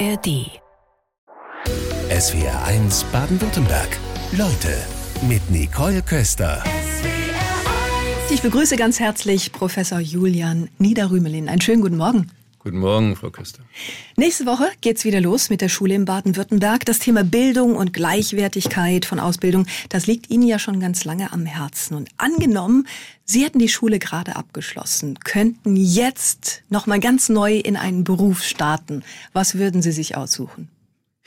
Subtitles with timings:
[0.00, 0.50] ARD.
[2.10, 3.88] SWR 1 Baden-Württemberg.
[4.32, 4.76] Leute
[5.28, 6.64] mit Nicole Köster.
[8.30, 11.48] Ich begrüße ganz herzlich Professor Julian Niederrümelin.
[11.48, 12.30] Einen schönen guten Morgen.
[12.64, 13.62] Guten Morgen, Frau Köster.
[14.16, 16.86] Nächste Woche geht's wieder los mit der Schule in Baden-Württemberg.
[16.86, 21.44] Das Thema Bildung und Gleichwertigkeit von Ausbildung, das liegt Ihnen ja schon ganz lange am
[21.44, 21.94] Herzen.
[21.94, 22.88] Und angenommen,
[23.26, 28.42] Sie hätten die Schule gerade abgeschlossen, könnten jetzt noch mal ganz neu in einen Beruf
[28.42, 29.02] starten.
[29.34, 30.70] Was würden Sie sich aussuchen?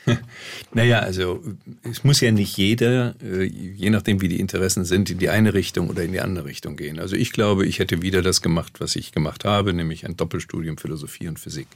[0.74, 1.44] Naja, also
[1.84, 5.54] es muss ja nicht jeder, äh, je nachdem wie die Interessen sind, in die eine
[5.54, 7.00] Richtung oder in die andere Richtung gehen.
[7.00, 10.78] Also ich glaube, ich hätte wieder das gemacht, was ich gemacht habe, nämlich ein Doppelstudium
[10.78, 11.68] Philosophie und Physik.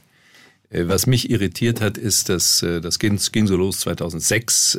[0.70, 4.78] Äh, was mich irritiert hat, ist, dass äh, das ging, ging so los 2006.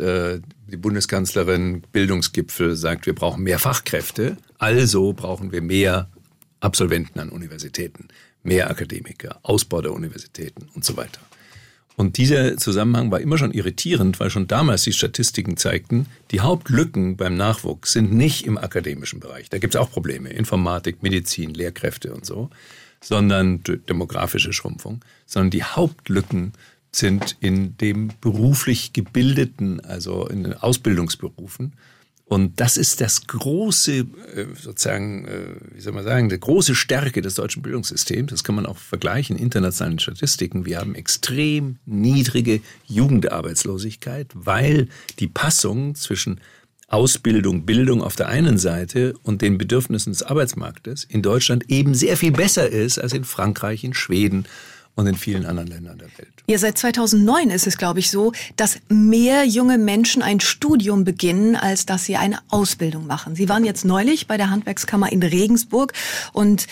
[0.68, 6.10] Die Bundeskanzlerin Bildungsgipfel sagt, wir brauchen mehr Fachkräfte, also brauchen wir mehr
[6.62, 8.08] Absolventen an Universitäten,
[8.42, 11.20] mehr Akademiker, Ausbau der Universitäten und so weiter.
[11.96, 17.18] Und dieser Zusammenhang war immer schon irritierend, weil schon damals die Statistiken zeigten, die Hauptlücken
[17.18, 19.50] beim Nachwuchs sind nicht im akademischen Bereich.
[19.50, 22.50] Da gibt es auch Probleme, Informatik, Medizin, Lehrkräfte und so,
[23.00, 26.54] sondern demografische Schrumpfung, sondern die Hauptlücken
[26.92, 31.74] sind in dem beruflich gebildeten, also in den Ausbildungsberufen.
[32.26, 34.06] Und das ist das große, äh,
[34.60, 38.32] sozusagen, äh, wie soll man sagen, die große Stärke des deutschen Bildungssystems.
[38.32, 40.66] Das kann man auch vergleichen, internationalen Statistiken.
[40.66, 44.88] Wir haben extrem niedrige Jugendarbeitslosigkeit, weil
[45.20, 46.40] die Passung zwischen
[46.88, 52.18] Ausbildung, Bildung auf der einen Seite und den Bedürfnissen des Arbeitsmarktes in Deutschland eben sehr
[52.18, 54.46] viel besser ist als in Frankreich, in Schweden
[54.96, 56.44] und in vielen anderen Ländern der Welt.
[56.48, 61.56] Ja, seit 2009 ist es, glaube ich, so, dass mehr junge Menschen ein Studium beginnen,
[61.56, 63.36] als dass sie eine Ausbildung machen.
[63.36, 65.94] Sie waren jetzt neulich bei der Handwerkskammer in Regensburg
[66.32, 66.68] und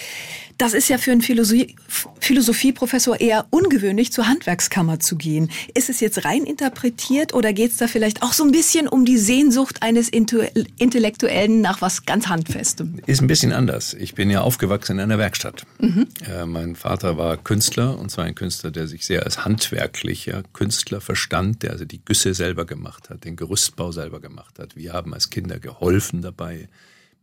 [0.57, 1.75] das ist ja für einen Philosophie
[2.19, 5.49] Philosophieprofessor eher ungewöhnlich, zur Handwerkskammer zu gehen.
[5.73, 9.05] Ist es jetzt rein interpretiert oder geht es da vielleicht auch so ein bisschen um
[9.05, 12.99] die Sehnsucht eines Intellektuellen nach was ganz Handfestem?
[13.07, 13.93] Ist ein bisschen anders.
[13.93, 15.65] Ich bin ja aufgewachsen in einer Werkstatt.
[15.79, 16.07] Mhm.
[16.29, 21.01] Äh, mein Vater war Künstler und zwar ein Künstler, der sich sehr als handwerklicher Künstler
[21.01, 24.75] verstand, der also die Güsse selber gemacht hat, den Gerüstbau selber gemacht hat.
[24.75, 26.69] Wir haben als Kinder geholfen dabei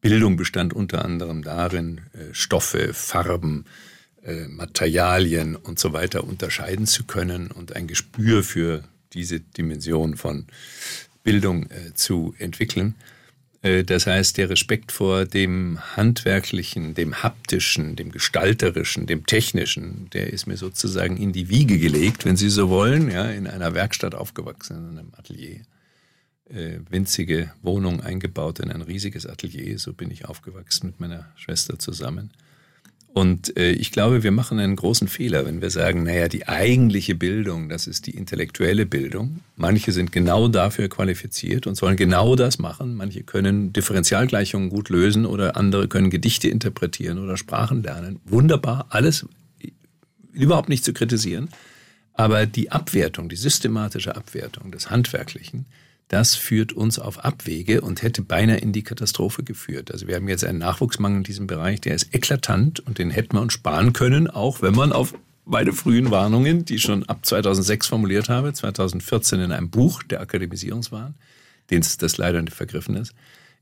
[0.00, 3.64] Bildung bestand unter anderem darin, äh, Stoffe, Farben,
[4.22, 10.46] äh, Materialien und so weiter unterscheiden zu können und ein Gespür für diese Dimension von
[11.24, 12.94] Bildung äh, zu entwickeln.
[13.60, 20.46] Das heißt, der Respekt vor dem Handwerklichen, dem Haptischen, dem Gestalterischen, dem Technischen, der ist
[20.46, 24.92] mir sozusagen in die Wiege gelegt, wenn Sie so wollen, ja, in einer Werkstatt aufgewachsen,
[24.92, 25.62] in einem Atelier
[26.50, 29.78] äh, winzige Wohnung eingebaut in ein riesiges Atelier.
[29.78, 32.30] So bin ich aufgewachsen mit meiner Schwester zusammen.
[33.14, 37.14] Und äh, ich glaube, wir machen einen großen Fehler, wenn wir sagen, naja, die eigentliche
[37.14, 39.40] Bildung, das ist die intellektuelle Bildung.
[39.56, 42.94] Manche sind genau dafür qualifiziert und sollen genau das machen.
[42.94, 48.20] Manche können Differentialgleichungen gut lösen oder andere können Gedichte interpretieren oder Sprachen lernen.
[48.24, 49.26] Wunderbar, alles
[50.32, 51.48] überhaupt nicht zu kritisieren.
[52.12, 55.66] Aber die Abwertung, die systematische Abwertung des Handwerklichen,
[56.08, 59.92] das führt uns auf Abwege und hätte beinahe in die Katastrophe geführt.
[59.92, 63.36] Also wir haben jetzt einen Nachwuchsmangel in diesem Bereich, der ist eklatant und den hätten
[63.36, 65.14] wir uns sparen können, auch wenn man auf
[65.44, 70.20] meine frühen Warnungen, die ich schon ab 2006 formuliert habe, 2014 in einem Buch der
[70.20, 71.14] Akademisierungswahn,
[71.70, 73.14] den das leider nicht vergriffen ist,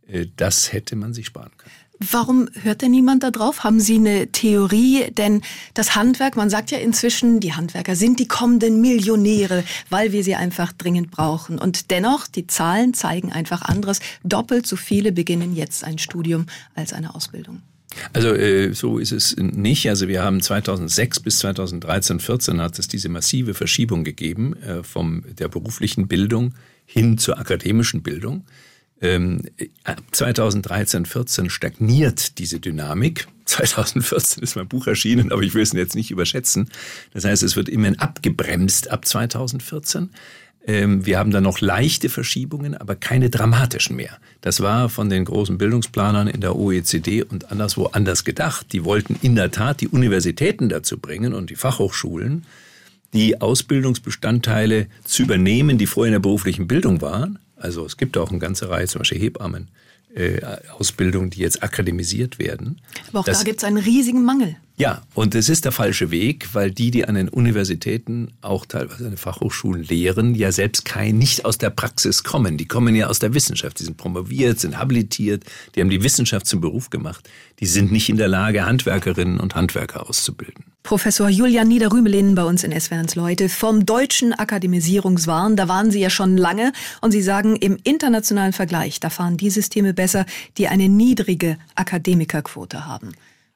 [0.08, 1.72] äh, das hätte man sich sparen können.
[1.98, 3.64] Warum hört denn niemand da drauf?
[3.64, 5.10] Haben Sie eine Theorie?
[5.12, 5.40] Denn
[5.72, 10.34] das Handwerk, man sagt ja inzwischen, die Handwerker sind die kommenden Millionäre, weil wir sie
[10.34, 11.58] einfach dringend brauchen.
[11.58, 14.00] Und dennoch, die Zahlen zeigen einfach anderes.
[14.24, 17.62] Doppelt so viele beginnen jetzt ein Studium als eine Ausbildung.
[18.12, 19.88] Also äh, so ist es nicht.
[19.88, 25.24] Also wir haben 2006 bis 2013, 14 hat es diese massive Verschiebung gegeben äh, vom
[25.38, 26.54] der beruflichen Bildung
[26.84, 28.44] hin zur akademischen Bildung.
[29.02, 29.42] Ähm,
[29.84, 33.28] ab 2013, 14 stagniert diese Dynamik.
[33.46, 36.70] 2014 ist mein Buch erschienen, aber ich will es jetzt nicht überschätzen.
[37.12, 40.10] Das heißt, es wird immerhin abgebremst ab 2014.
[40.66, 44.18] Ähm, wir haben da noch leichte Verschiebungen, aber keine dramatischen mehr.
[44.40, 48.72] Das war von den großen Bildungsplanern in der OECD und anderswo anders gedacht.
[48.72, 52.46] Die wollten in der Tat die Universitäten dazu bringen und die Fachhochschulen,
[53.12, 58.30] die Ausbildungsbestandteile zu übernehmen, die vorher in der beruflichen Bildung waren, also es gibt auch
[58.30, 59.68] eine ganze Reihe, zum Beispiel Hebammen,
[60.14, 60.40] äh,
[60.78, 62.80] Ausbildungen, die jetzt akademisiert werden.
[63.08, 64.56] Aber auch das, da gibt es einen riesigen Mangel.
[64.78, 69.04] Ja, und es ist der falsche Weg, weil die, die an den Universitäten, auch teilweise
[69.04, 72.58] an den Fachhochschulen lehren, ja selbst kein, nicht aus der Praxis kommen.
[72.58, 73.80] Die kommen ja aus der Wissenschaft.
[73.80, 75.44] Die sind promoviert, sind habilitiert,
[75.74, 77.26] die haben die Wissenschaft zum Beruf gemacht.
[77.60, 80.64] Die sind nicht in der Lage, Handwerkerinnen und Handwerker auszubilden.
[80.82, 85.56] Professor Julian Niederrümelin bei uns in SWRs Leute vom Deutschen Akademisierungswahn.
[85.56, 89.48] Da waren Sie ja schon lange und Sie sagen, im internationalen Vergleich, da fahren die
[89.48, 90.26] Systeme besser,
[90.58, 93.14] die eine niedrige Akademikerquote haben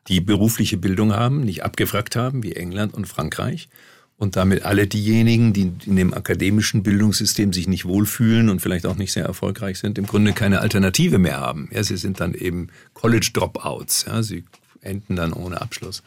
[0.09, 3.69] die berufliche Bildung haben, nicht abgefragt haben, wie England und Frankreich.
[4.17, 8.97] Und damit alle diejenigen, die in dem akademischen Bildungssystem sich nicht wohlfühlen und vielleicht auch
[8.97, 11.71] nicht sehr erfolgreich sind, im Grunde keine Alternative mehr haben.
[11.73, 14.05] Ja, sie sind dann eben College Dropouts.
[14.07, 14.45] Ja, sie
[14.83, 16.03] enden dann ohne Abschluss.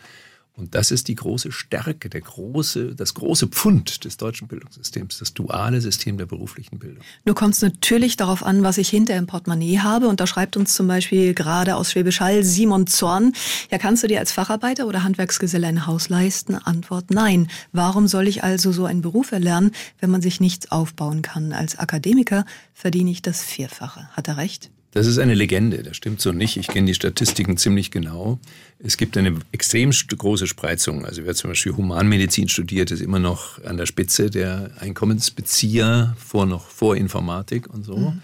[0.56, 5.34] Und das ist die große Stärke, der große, das große Pfund des deutschen Bildungssystems, das
[5.34, 7.04] duale System der beruflichen Bildung.
[7.26, 10.08] Nur kommt natürlich darauf an, was ich hinter im Portemonnaie habe.
[10.08, 13.34] Und da schreibt uns zum Beispiel gerade aus Schwäbisch Hall Simon Zorn,
[13.72, 16.54] ja, kannst du dir als Facharbeiter oder Handwerksgeselle ein Haus leisten?
[16.54, 17.48] Antwort nein.
[17.72, 21.54] Warum soll ich also so einen Beruf erlernen, wenn man sich nichts aufbauen kann?
[21.54, 22.46] Als Akademiker
[22.76, 24.08] verdiene ich das Vierfache.
[24.12, 24.70] Hat er recht?
[24.94, 26.56] Das ist eine Legende, das stimmt so nicht.
[26.56, 28.40] Ich kenne die Statistiken ziemlich genau.
[28.78, 31.04] Es gibt eine extrem große Spreizung.
[31.04, 36.46] Also wer zum Beispiel Humanmedizin studiert, ist immer noch an der Spitze der Einkommensbezieher vor
[36.46, 37.98] noch vor Informatik und so.
[37.98, 38.22] Mhm.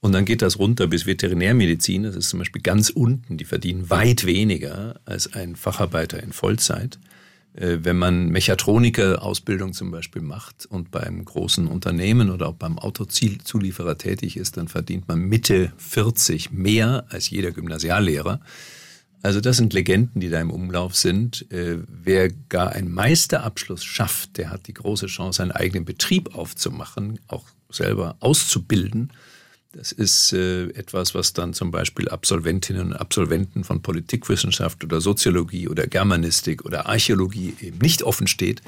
[0.00, 2.02] Und dann geht das runter bis Veterinärmedizin.
[2.02, 3.38] Das ist zum Beispiel ganz unten.
[3.38, 6.98] Die verdienen weit weniger als ein Facharbeiter in Vollzeit.
[7.54, 13.98] Äh, wenn man Mechatroniker-Ausbildung zum Beispiel macht und beim großen Unternehmen oder auch beim Autozulieferer
[13.98, 18.40] tätig ist, dann verdient man Mitte 40 mehr als jeder Gymnasiallehrer.
[19.22, 21.50] Also das sind Legenden, die da im Umlauf sind.
[21.50, 27.20] Äh, wer gar einen Meisterabschluss schafft, der hat die große Chance, einen eigenen Betrieb aufzumachen,
[27.28, 29.12] auch selber auszubilden
[29.72, 35.68] das ist äh, etwas, was dann zum Beispiel Absolventinnen und Absolventen von Politikwissenschaft oder Soziologie
[35.68, 38.62] oder Germanistik oder Archäologie eben nicht offen steht.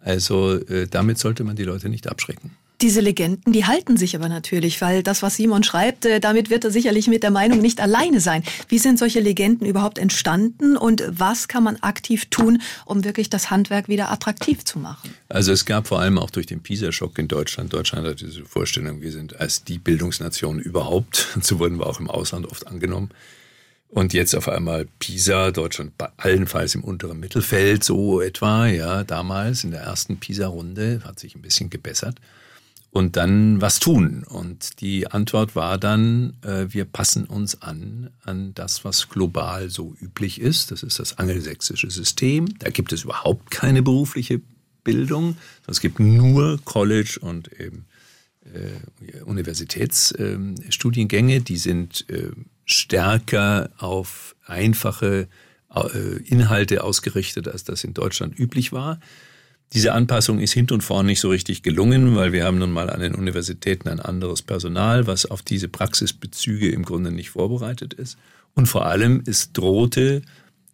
[0.00, 2.56] Also äh, damit sollte man die Leute nicht abschrecken.
[2.80, 6.64] Diese Legenden, die halten sich aber natürlich, weil das, was Simon schreibt, äh, damit wird
[6.64, 8.44] er sicherlich mit der Meinung nicht alleine sein.
[8.68, 13.50] Wie sind solche Legenden überhaupt entstanden und was kann man aktiv tun, um wirklich das
[13.50, 15.12] Handwerk wieder attraktiv zu machen?
[15.28, 19.00] Also es gab vor allem auch durch den PISA-Schock in Deutschland, Deutschland hat diese Vorstellung,
[19.00, 23.10] wir sind als die Bildungsnation überhaupt, so wurden wir auch im Ausland oft angenommen.
[23.88, 29.72] Und jetzt auf einmal PISA, Deutschland allenfalls im unteren Mittelfeld, so etwa, ja, damals in
[29.72, 32.20] der ersten PISA-Runde, hat sich ein bisschen gebessert
[32.90, 34.24] und dann was tun.
[34.24, 39.94] Und die Antwort war dann, äh, wir passen uns an an das, was global so
[40.00, 40.70] üblich ist.
[40.70, 42.58] Das ist das angelsächsische System.
[42.58, 44.40] Da gibt es überhaupt keine berufliche
[44.84, 45.36] Bildung.
[45.66, 47.84] Es gibt nur College und eben
[48.44, 51.36] äh, Universitätsstudiengänge.
[51.36, 52.30] Ähm, die sind äh,
[52.64, 55.28] stärker auf einfache
[55.74, 58.98] äh, Inhalte ausgerichtet, als das in Deutschland üblich war.
[59.74, 62.88] Diese Anpassung ist hinten und vorn nicht so richtig gelungen, weil wir haben nun mal
[62.88, 68.16] an den Universitäten ein anderes Personal, was auf diese Praxisbezüge im Grunde nicht vorbereitet ist.
[68.54, 70.22] Und vor allem es drohte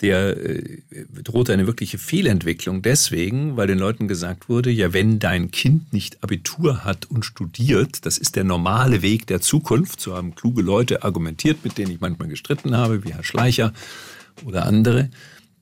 [0.00, 0.82] der äh,
[1.23, 6.23] drohte eine wirkliche Fehlentwicklung deswegen, weil den Leuten gesagt wurde, ja, wenn dein Kind nicht
[6.23, 11.05] Abitur hat und studiert, das ist der normale Weg der Zukunft, so haben kluge Leute
[11.05, 13.73] argumentiert, mit denen ich manchmal gestritten habe, wie Herr Schleicher
[14.44, 15.11] oder andere,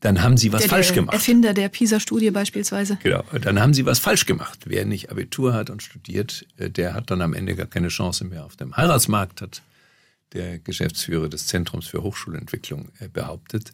[0.02, 1.14] dann haben sie was der, falsch der gemacht.
[1.14, 2.98] Erfinder der PISA-Studie beispielsweise.
[3.02, 4.58] Genau, dann haben sie was falsch gemacht.
[4.66, 8.24] Wer nicht Abitur hat und studiert, äh, der hat dann am Ende gar keine Chance
[8.24, 9.62] mehr auf dem Heiratsmarkt, hat
[10.32, 13.72] der Geschäftsführer des Zentrums für Hochschulentwicklung äh, behauptet.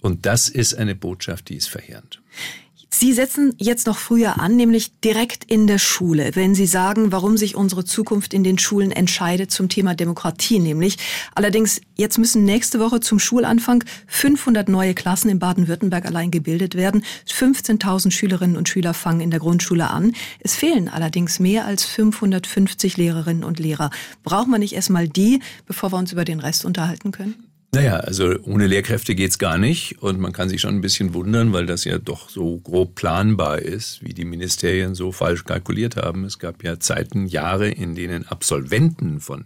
[0.00, 2.20] Und das ist eine Botschaft, die ist verheerend.
[2.92, 7.36] Sie setzen jetzt noch früher an, nämlich direkt in der Schule, wenn Sie sagen, warum
[7.36, 10.98] sich unsere Zukunft in den Schulen entscheidet zum Thema Demokratie, nämlich.
[11.36, 17.04] Allerdings, jetzt müssen nächste Woche zum Schulanfang 500 neue Klassen in Baden-Württemberg allein gebildet werden.
[17.28, 20.12] 15.000 Schülerinnen und Schüler fangen in der Grundschule an.
[20.40, 23.90] Es fehlen allerdings mehr als 550 Lehrerinnen und Lehrer.
[24.24, 27.49] Brauchen wir nicht erstmal die, bevor wir uns über den Rest unterhalten können?
[27.72, 30.02] Naja, also ohne Lehrkräfte geht's gar nicht.
[30.02, 33.60] Und man kann sich schon ein bisschen wundern, weil das ja doch so grob planbar
[33.60, 36.24] ist, wie die Ministerien so falsch kalkuliert haben.
[36.24, 39.44] Es gab ja Zeiten, Jahre, in denen Absolventen von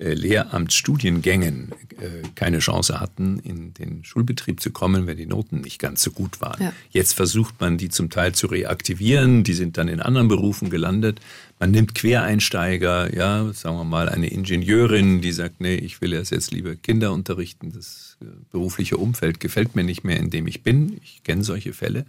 [0.00, 6.02] Lehramtsstudiengängen äh, keine Chance hatten, in den Schulbetrieb zu kommen, wenn die Noten nicht ganz
[6.02, 6.62] so gut waren.
[6.62, 6.72] Ja.
[6.90, 9.44] Jetzt versucht man, die zum Teil zu reaktivieren.
[9.44, 11.20] Die sind dann in anderen Berufen gelandet.
[11.58, 16.32] Man nimmt Quereinsteiger, ja, sagen wir mal eine Ingenieurin, die sagt, nee, ich will erst
[16.32, 17.70] jetzt lieber Kinder unterrichten.
[17.72, 20.98] Das äh, berufliche Umfeld gefällt mir nicht mehr, in dem ich bin.
[21.04, 22.06] Ich kenne solche Fälle.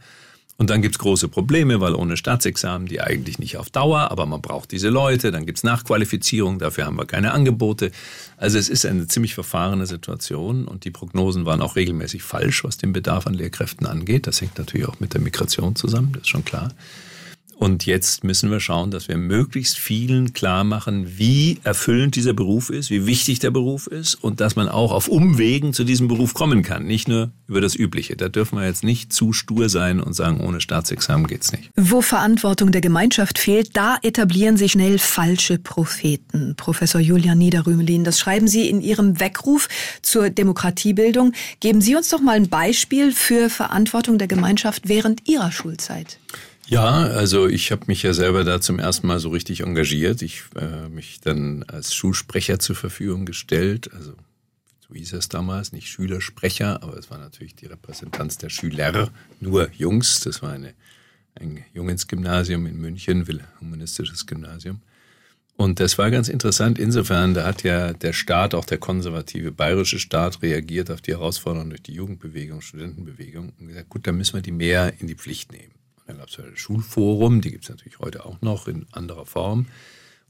[0.62, 4.44] Und dann gibt's große Probleme, weil ohne Staatsexamen, die eigentlich nicht auf Dauer, aber man
[4.44, 7.92] braucht diese Leute, dann gibt's Nachqualifizierung, dafür haben wir keine Angebote.
[8.38, 12.78] Also es ist eine ziemlich verfahrene Situation und die Prognosen waren auch regelmäßig falsch, was
[12.78, 14.28] den Bedarf an Lehrkräften angeht.
[14.28, 16.72] Das hängt natürlich auch mit der Migration zusammen, das ist schon klar.
[17.62, 22.72] Und jetzt müssen wir schauen, dass wir möglichst vielen klar machen, wie erfüllend dieser Beruf
[22.72, 26.34] ist, wie wichtig der Beruf ist und dass man auch auf Umwegen zu diesem Beruf
[26.34, 28.16] kommen kann, nicht nur über das Übliche.
[28.16, 31.70] Da dürfen wir jetzt nicht zu stur sein und sagen, ohne Staatsexamen geht's nicht.
[31.76, 36.56] Wo Verantwortung der Gemeinschaft fehlt, da etablieren sich schnell falsche Propheten.
[36.58, 39.70] Professor Julian Niederrümelin, das schreiben Sie in Ihrem Weckruf
[40.02, 41.34] zur Demokratiebildung.
[41.60, 46.18] Geben Sie uns doch mal ein Beispiel für Verantwortung der Gemeinschaft während Ihrer Schulzeit.
[46.72, 50.22] Ja, also ich habe mich ja selber da zum ersten Mal so richtig engagiert.
[50.22, 53.94] Ich äh, mich dann als Schulsprecher zur Verfügung gestellt.
[53.94, 54.14] Also
[54.80, 59.12] so hieß es damals, nicht Schülersprecher, aber es war natürlich die Repräsentanz der Schüler,
[59.42, 60.22] nur Jungs.
[60.22, 60.74] Das war eine,
[61.36, 63.28] ein Jungensgymnasium in München,
[63.60, 64.80] humanistisches Gymnasium.
[65.58, 66.80] Und das war ganz interessant.
[66.80, 71.72] Insofern, da hat ja der Staat, auch der konservative bayerische Staat, reagiert auf die Herausforderungen
[71.72, 75.52] durch die Jugendbewegung, Studentenbewegung und gesagt, gut, dann müssen wir die mehr in die Pflicht
[75.52, 75.81] nehmen.
[76.12, 79.68] Dann gab es das Schulforum, die gibt es natürlich heute auch noch in anderer Form.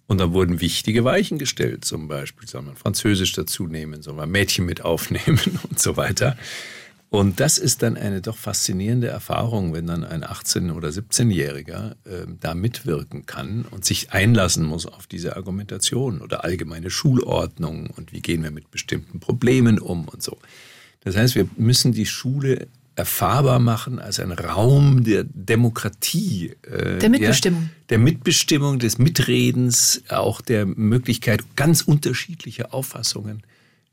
[0.05, 4.29] Und da wurden wichtige Weichen gestellt, zum Beispiel soll man Französisch dazu nehmen, soll man
[4.29, 6.37] Mädchen mit aufnehmen und so weiter.
[7.09, 12.27] Und das ist dann eine doch faszinierende Erfahrung, wenn dann ein 18- oder 17-Jähriger äh,
[12.39, 18.21] da mitwirken kann und sich einlassen muss auf diese Argumentation oder allgemeine Schulordnung und wie
[18.21, 20.37] gehen wir mit bestimmten Problemen um und so.
[21.03, 22.67] Das heißt, wir müssen die Schule
[23.01, 26.53] erfahrbar machen als ein Raum der Demokratie.
[26.61, 27.61] Äh, der Mitbestimmung.
[27.89, 33.41] Der, der, Mitbestimmung, des Mitredens, auch der Möglichkeit, ganz unterschiedliche Auffassungen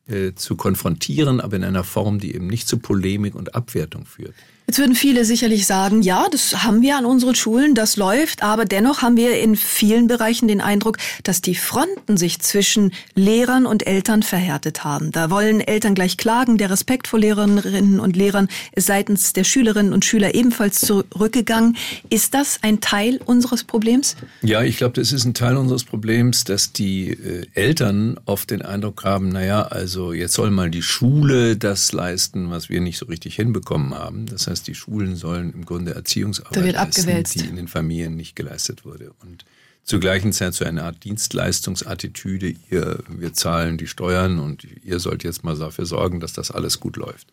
[0.09, 4.35] äh, zu konfrontieren, aber in einer Form, die eben nicht zu Polemik und Abwertung führt.
[4.69, 8.67] Jetzt würden viele sicherlich sagen, ja, das haben wir an unseren Schulen, das läuft, aber
[8.67, 13.87] dennoch haben wir in vielen Bereichen den Eindruck, dass die Fronten sich zwischen Lehrern und
[13.87, 15.11] Eltern verhärtet haben.
[15.11, 19.95] Da wollen Eltern gleich klagen, der Respekt vor Lehrerinnen und Lehrern ist seitens der Schülerinnen
[19.95, 21.79] und Schüler ebenfalls zurückgegangen.
[22.11, 24.17] Ist das ein Teil unseres Problems?
[24.43, 28.61] Ja, ich glaube, das ist ein Teil unseres Problems, dass die äh, Eltern oft den
[28.61, 33.07] Eindruck haben, naja, also jetzt soll mal die Schule das leisten, was wir nicht so
[33.07, 34.27] richtig hinbekommen haben.
[34.27, 38.37] Das heißt, heißt, die Schulen sollen im Grunde Erziehungsarbeit leisten, die in den Familien nicht
[38.37, 39.13] geleistet wurde.
[39.23, 39.45] Und
[39.85, 45.25] zur gleichen Zeit so eine Art Dienstleistungsattitüde, ihr, wir zahlen die Steuern und ihr sollt
[45.25, 47.29] jetzt mal dafür sorgen, dass das alles gut läuft.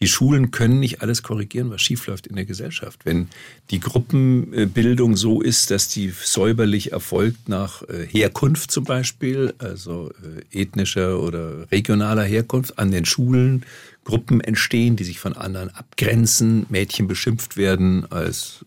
[0.00, 3.04] Die Schulen können nicht alles korrigieren, was schiefläuft in der Gesellschaft.
[3.04, 3.28] Wenn
[3.72, 10.12] die Gruppenbildung so ist, dass die säuberlich erfolgt nach äh, Herkunft zum Beispiel, also
[10.52, 13.64] äh, ethnischer oder regionaler Herkunft an den Schulen,
[14.08, 18.64] Gruppen entstehen, die sich von anderen abgrenzen, Mädchen beschimpft werden als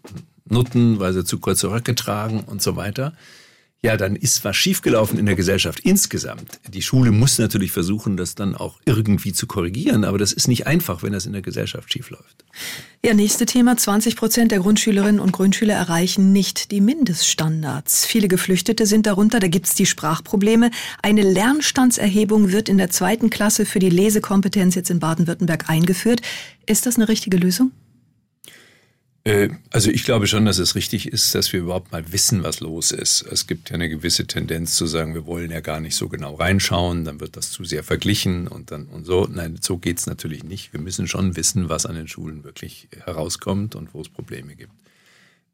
[0.47, 3.13] Nutten, weil sie zu kurze Röcke tragen und so weiter.
[3.83, 6.59] Ja, dann ist was schiefgelaufen in der Gesellschaft insgesamt.
[6.71, 10.67] Die Schule muss natürlich versuchen, das dann auch irgendwie zu korrigieren, aber das ist nicht
[10.67, 12.45] einfach, wenn das in der Gesellschaft schiefläuft.
[13.03, 13.75] Ja, nächste Thema.
[13.75, 18.05] 20 Prozent der Grundschülerinnen und Grundschüler erreichen nicht die Mindeststandards.
[18.05, 19.39] Viele Geflüchtete sind darunter.
[19.39, 20.69] Da gibt's die Sprachprobleme.
[21.01, 26.21] Eine Lernstandserhebung wird in der zweiten Klasse für die Lesekompetenz jetzt in Baden-Württemberg eingeführt.
[26.67, 27.71] Ist das eine richtige Lösung?
[29.23, 32.59] Äh, also ich glaube schon, dass es richtig ist, dass wir überhaupt mal wissen, was
[32.59, 33.21] los ist.
[33.21, 36.35] Es gibt ja eine gewisse Tendenz zu sagen, wir wollen ja gar nicht so genau
[36.35, 39.27] reinschauen, dann wird das zu sehr verglichen und dann und so.
[39.31, 40.73] Nein, so geht's natürlich nicht.
[40.73, 44.73] Wir müssen schon wissen, was an den Schulen wirklich herauskommt und wo es Probleme gibt.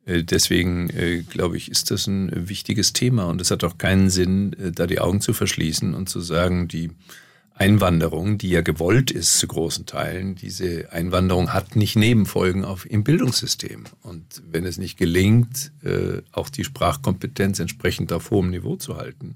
[0.06, 4.10] Äh, deswegen äh, glaube ich, ist das ein wichtiges Thema und es hat auch keinen
[4.10, 6.92] Sinn, da die Augen zu verschließen und zu sagen, die
[7.58, 13.04] Einwanderung, die ja gewollt ist zu großen Teilen, diese Einwanderung hat nicht Nebenfolgen auf, im
[13.04, 13.86] Bildungssystem.
[14.04, 19.36] Und wenn es nicht gelingt, äh, auch die Sprachkompetenz entsprechend auf hohem Niveau zu halten,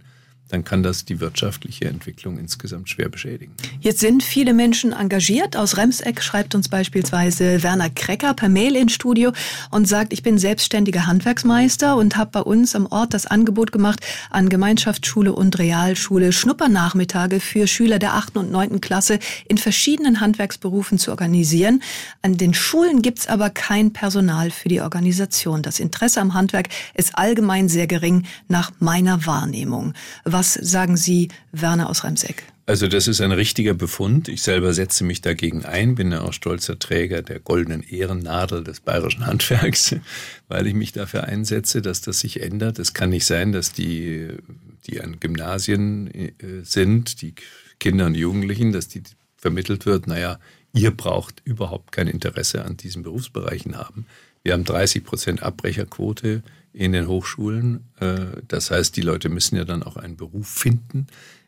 [0.51, 3.53] dann kann das die wirtschaftliche Entwicklung insgesamt schwer beschädigen.
[3.79, 5.55] Jetzt sind viele Menschen engagiert.
[5.55, 9.31] Aus Remseck schreibt uns beispielsweise Werner Krecker per Mail ins Studio
[9.70, 14.01] und sagt, ich bin selbstständiger Handwerksmeister und habe bei uns am Ort das Angebot gemacht,
[14.29, 21.00] an Gemeinschaftsschule und Realschule Schnuppernachmittage für Schüler der achten und neunten Klasse in verschiedenen Handwerksberufen
[21.00, 21.81] zu organisieren.
[22.22, 25.62] An den Schulen gibt's aber kein Personal für die Organisation.
[25.62, 29.93] Das Interesse am Handwerk ist allgemein sehr gering nach meiner Wahrnehmung.
[30.25, 32.41] Was was sagen Sie, Werner aus Remseck?
[32.65, 34.27] Also das ist ein richtiger Befund.
[34.27, 38.79] Ich selber setze mich dagegen ein, bin ja auch stolzer Träger der goldenen Ehrennadel des
[38.79, 39.95] bayerischen Handwerks,
[40.48, 42.79] weil ich mich dafür einsetze, dass das sich ändert.
[42.79, 44.29] Es kann nicht sein, dass die,
[44.88, 46.31] die an Gymnasien äh,
[46.63, 47.36] sind, die
[47.79, 49.03] Kinder und Jugendlichen, dass die
[49.38, 50.39] vermittelt wird, naja,
[50.74, 54.07] ihr braucht überhaupt kein Interesse an diesen Berufsbereichen haben.
[54.41, 56.41] Wir haben 30 Prozent Abbrecherquote
[56.74, 57.86] in den Hochschulen.
[58.00, 61.08] Äh, das heißt, die Leute müssen ja dann auch einen Beruf finden.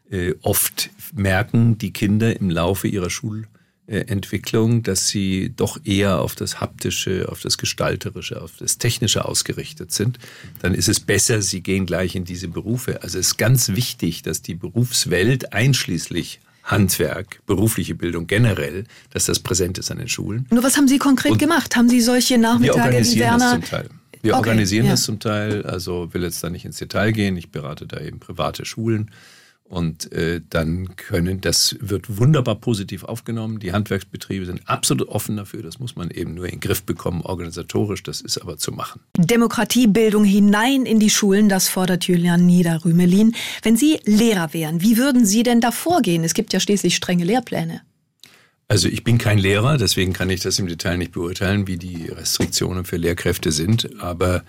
[0.09, 6.59] Äh, oft merken die Kinder im Laufe ihrer Schulentwicklung, dass sie doch eher auf das
[6.59, 10.19] Haptische, auf das Gestalterische, auf das Technische ausgerichtet sind.
[10.61, 13.01] Dann ist es besser, sie gehen gleich in diese Berufe.
[13.01, 19.39] Also es ist ganz wichtig, dass die Berufswelt einschließlich Handwerk, berufliche Bildung generell, dass das
[19.39, 20.47] präsent ist an den Schulen.
[20.49, 21.75] Nur was haben Sie konkret Und gemacht?
[21.75, 23.37] Haben Sie solche Nachmittage wie Werner?
[23.37, 23.89] Das zum Teil.
[24.23, 24.91] Wir okay, organisieren ja.
[24.91, 27.35] das zum Teil, also will jetzt da nicht ins Detail gehen.
[27.35, 29.11] Ich berate da eben private Schulen.
[29.65, 33.59] Und äh, dann können, das wird wunderbar positiv aufgenommen.
[33.59, 35.61] Die Handwerksbetriebe sind absolut offen dafür.
[35.61, 38.03] Das muss man eben nur in den Griff bekommen, organisatorisch.
[38.03, 39.01] Das ist aber zu machen.
[39.17, 43.35] Demokratiebildung hinein in die Schulen, das fordert Julian Niederrümelin.
[43.61, 46.23] Wenn Sie Lehrer wären, wie würden Sie denn da vorgehen?
[46.23, 47.81] Es gibt ja schließlich strenge Lehrpläne.
[48.67, 52.07] Also ich bin kein Lehrer, deswegen kann ich das im Detail nicht beurteilen, wie die
[52.07, 54.01] Restriktionen für Lehrkräfte sind.
[54.01, 54.43] Aber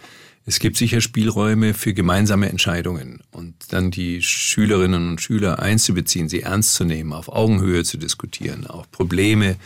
[0.47, 6.43] es gibt sicher Spielräume für gemeinsame Entscheidungen und dann die Schülerinnen und Schüler einzubeziehen, sie
[6.43, 9.57] ernst zu nehmen, auf Augenhöhe zu diskutieren, auch Probleme,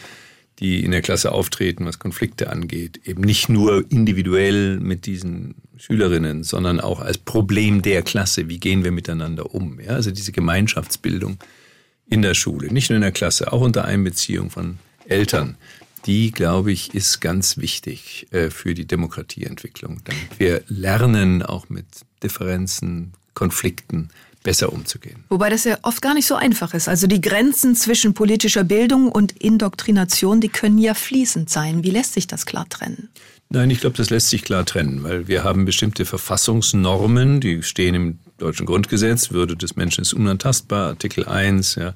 [0.61, 6.43] die in der Klasse auftreten, was Konflikte angeht, eben nicht nur individuell mit diesen Schülerinnen,
[6.43, 8.49] sondern auch als Problem der Klasse.
[8.49, 9.81] Wie gehen wir miteinander um?
[9.81, 11.38] Ja, also diese Gemeinschaftsbildung
[12.11, 15.57] in der Schule, nicht nur in der Klasse, auch unter Einbeziehung von Eltern,
[16.07, 20.00] die, glaube ich, ist ganz wichtig äh, für die Demokratieentwicklung.
[20.05, 21.87] Damit wir lernen, auch mit
[22.23, 24.09] Differenzen, Konflikten
[24.43, 25.25] besser umzugehen.
[25.29, 26.88] Wobei das ja oft gar nicht so einfach ist.
[26.88, 31.85] Also die Grenzen zwischen politischer Bildung und Indoktrination, die können ja fließend sein.
[31.85, 33.11] Wie lässt sich das klar trennen?
[33.50, 37.95] Nein, ich glaube, das lässt sich klar trennen, weil wir haben bestimmte Verfassungsnormen, die stehen
[37.95, 41.95] im deutschen Grundgesetz, Würde des Menschen ist unantastbar, Artikel 1, ja,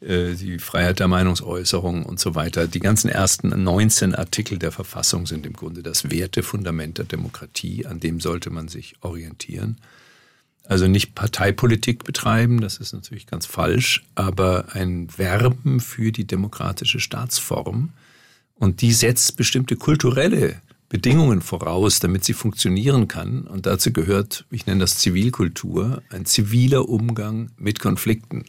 [0.00, 2.66] äh, die Freiheit der Meinungsäußerung und so weiter.
[2.66, 8.00] Die ganzen ersten 19 Artikel der Verfassung sind im Grunde das Wertefundament der Demokratie, an
[8.00, 9.78] dem sollte man sich orientieren.
[10.64, 17.00] Also nicht Parteipolitik betreiben, das ist natürlich ganz falsch, aber ein Werben für die demokratische
[17.00, 17.90] Staatsform.
[18.54, 20.60] Und die setzt bestimmte kulturelle
[20.92, 23.44] Bedingungen voraus, damit sie funktionieren kann.
[23.44, 28.44] Und dazu gehört, ich nenne das Zivilkultur, ein ziviler Umgang mit Konflikten.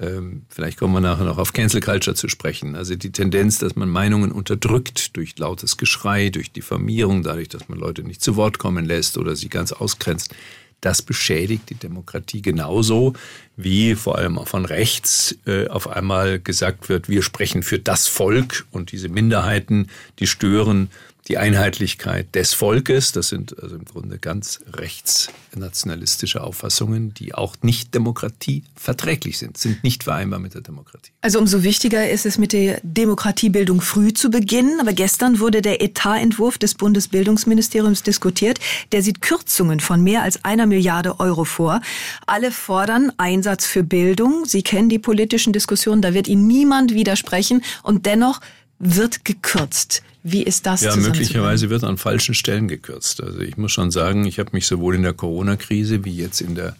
[0.00, 2.76] Ähm, vielleicht kommen wir nachher noch auf Cancel Culture zu sprechen.
[2.76, 7.78] Also die Tendenz, dass man Meinungen unterdrückt durch lautes Geschrei, durch Diffamierung, dadurch, dass man
[7.78, 10.34] Leute nicht zu Wort kommen lässt oder sie ganz ausgrenzt.
[10.80, 13.12] Das beschädigt die Demokratie genauso,
[13.56, 18.08] wie vor allem auch von rechts äh, auf einmal gesagt wird, wir sprechen für das
[18.08, 19.88] Volk und diese Minderheiten,
[20.18, 20.88] die stören
[21.28, 23.12] die Einheitlichkeit des Volkes.
[23.12, 30.04] Das sind also im Grunde ganz rechtsnationalistische Auffassungen, die auch nicht demokratieverträglich sind, sind nicht
[30.04, 31.12] vereinbar mit der Demokratie.
[31.20, 34.80] Also umso wichtiger ist es, mit der Demokratiebildung früh zu beginnen.
[34.80, 38.58] Aber gestern wurde der Etatentwurf des Bundesbildungsministeriums diskutiert.
[38.90, 41.80] Der sieht Kürzungen von mehr als einer Milliarde Euro vor.
[42.26, 44.44] Alle fordern Einsatz für Bildung.
[44.44, 47.62] Sie kennen die politischen Diskussionen, da wird Ihnen niemand widersprechen.
[47.82, 48.40] Und dennoch
[48.82, 50.02] wird gekürzt.
[50.24, 50.82] Wie ist das?
[50.82, 53.22] Ja, möglicherweise wird an falschen Stellen gekürzt.
[53.22, 56.56] Also ich muss schon sagen, ich habe mich sowohl in der Corona-Krise wie jetzt in
[56.56, 56.76] der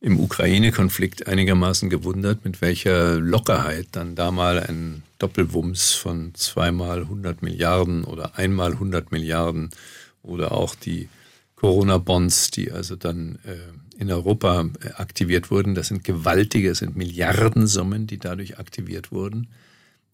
[0.00, 7.42] im Ukraine-Konflikt einigermaßen gewundert, mit welcher Lockerheit dann da mal ein Doppelwumms von zweimal 100
[7.42, 9.70] Milliarden oder einmal 100 Milliarden
[10.22, 11.08] oder auch die
[11.56, 15.74] Corona-Bonds, die also dann äh, in Europa äh, aktiviert wurden.
[15.74, 19.48] Das sind gewaltige, das sind Milliardensummen, die dadurch aktiviert wurden.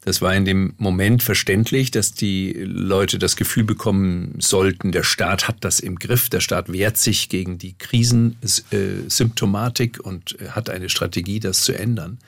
[0.03, 5.49] Das war in dem Moment verständlich, dass die Leute das Gefühl bekommen sollten, der Staat
[5.49, 11.41] hat das im Griff, der Staat wehrt sich gegen die Krisensymptomatik und hat eine Strategie,
[11.41, 12.19] das zu ändern.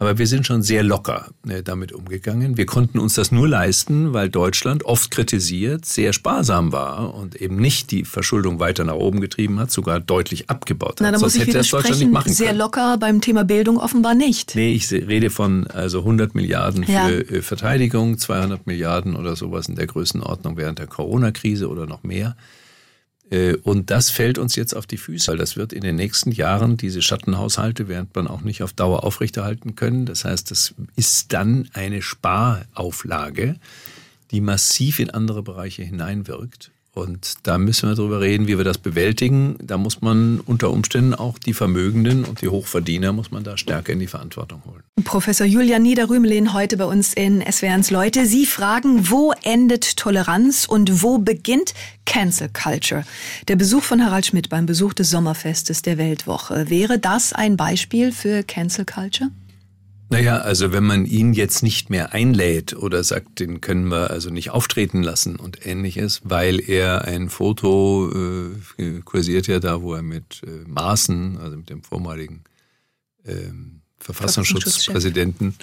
[0.00, 2.56] Aber wir sind schon sehr locker ne, damit umgegangen.
[2.56, 7.56] Wir konnten uns das nur leisten, weil Deutschland oft kritisiert, sehr sparsam war und eben
[7.56, 11.00] nicht die Verschuldung weiter nach oben getrieben hat, sogar deutlich abgebaut hat.
[11.02, 12.60] Na, da Sonst muss ich hätte das Deutschland nicht machen Sehr können.
[12.60, 14.54] locker beim Thema Bildung offenbar nicht.
[14.56, 17.08] Nee, ich rede von also 100 Milliarden für ja.
[17.10, 22.36] Äh, Verteidigung, 200 Milliarden oder sowas in der Größenordnung während der Corona-Krise oder noch mehr.
[23.30, 26.32] Äh, und das fällt uns jetzt auf die Füße, weil das wird in den nächsten
[26.32, 30.04] Jahren, diese Schattenhaushalte wird man auch nicht auf Dauer aufrechterhalten können.
[30.06, 33.56] Das heißt, das ist dann eine Sparauflage,
[34.30, 36.70] die massiv in andere Bereiche hineinwirkt.
[36.92, 39.56] Und da müssen wir darüber reden, wie wir das bewältigen.
[39.62, 43.92] Da muss man unter Umständen auch die Vermögenden und die Hochverdiener muss man da stärker
[43.92, 44.82] in die Verantwortung holen.
[45.04, 48.26] Professor Julian Niederrümelin heute bei uns in SWRs Leute.
[48.26, 51.74] Sie fragen, wo endet Toleranz und wo beginnt
[52.06, 53.04] Cancel Culture?
[53.46, 56.70] Der Besuch von Harald Schmidt beim Besuch des Sommerfestes der Weltwoche.
[56.70, 59.30] Wäre das ein Beispiel für Cancel Culture?
[60.12, 64.28] Naja, also wenn man ihn jetzt nicht mehr einlädt oder sagt, den können wir also
[64.30, 68.10] nicht auftreten lassen und ähnliches, weil er ein Foto
[68.76, 72.42] äh, kursiert ja da, wo er mit äh, Maaßen, also mit dem vormaligen
[73.24, 75.54] ähm, Verfassungsschutzpräsidenten,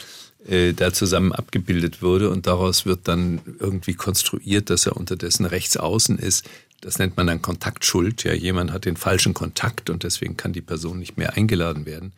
[0.47, 5.75] äh, da zusammen abgebildet wurde und daraus wird dann irgendwie konstruiert, dass er unterdessen rechts
[5.75, 6.49] außen ist.
[6.79, 8.23] Das nennt man dann Kontaktschuld.
[8.23, 12.13] Ja, jemand hat den falschen Kontakt und deswegen kann die Person nicht mehr eingeladen werden.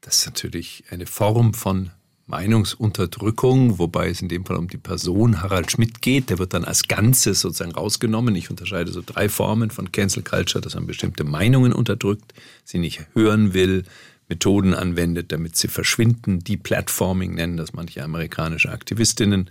[0.00, 1.90] Das ist natürlich eine Form von
[2.26, 6.28] Meinungsunterdrückung, wobei es in dem Fall um die Person Harald Schmidt geht.
[6.28, 8.36] Der wird dann als Ganzes sozusagen rausgenommen.
[8.36, 12.34] Ich unterscheide so drei Formen von Cancel Culture, dass man bestimmte Meinungen unterdrückt,
[12.64, 13.84] sie nicht hören will,
[14.28, 16.40] Methoden anwendet, damit sie verschwinden.
[16.40, 19.48] Deplatforming nennen das manche amerikanische Aktivistinnen.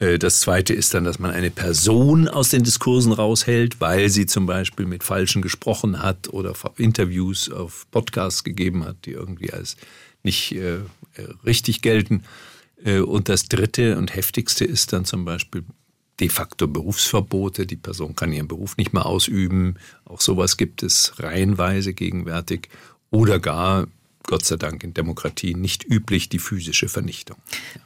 [0.00, 4.26] Äh, das zweite ist dann, dass man eine Person aus den Diskursen raushält, weil sie
[4.26, 9.76] zum Beispiel mit Falschen gesprochen hat oder Interviews auf Podcasts gegeben hat, die irgendwie als
[10.24, 10.78] nicht äh,
[11.44, 12.24] richtig gelten.
[12.84, 15.64] Äh, und das dritte und heftigste ist dann zum Beispiel
[16.18, 17.66] de facto Berufsverbote.
[17.66, 19.76] Die Person kann ihren Beruf nicht mehr ausüben.
[20.04, 22.68] Auch sowas gibt es reihenweise gegenwärtig.
[23.10, 23.86] Oder gar
[24.30, 27.36] Gott sei Dank in Demokratien nicht üblich, die physische Vernichtung.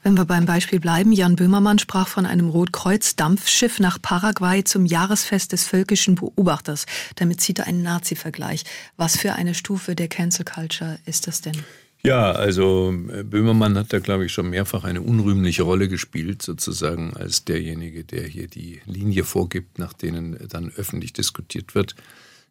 [0.03, 5.53] Wenn wir beim Beispiel bleiben, Jan Böhmermann sprach von einem Rotkreuz-Dampfschiff nach Paraguay zum Jahresfest
[5.53, 6.85] des völkischen Beobachters.
[7.15, 8.65] Damit zieht er einen Nazi-Vergleich.
[8.99, 11.57] Was für eine Stufe der Cancel Culture ist das denn?
[12.03, 17.17] Ja, also äh, Böhmermann hat da, glaube ich, schon mehrfach eine unrühmliche Rolle gespielt, sozusagen
[17.17, 21.95] als derjenige, der hier die Linie vorgibt, nach denen dann öffentlich diskutiert wird.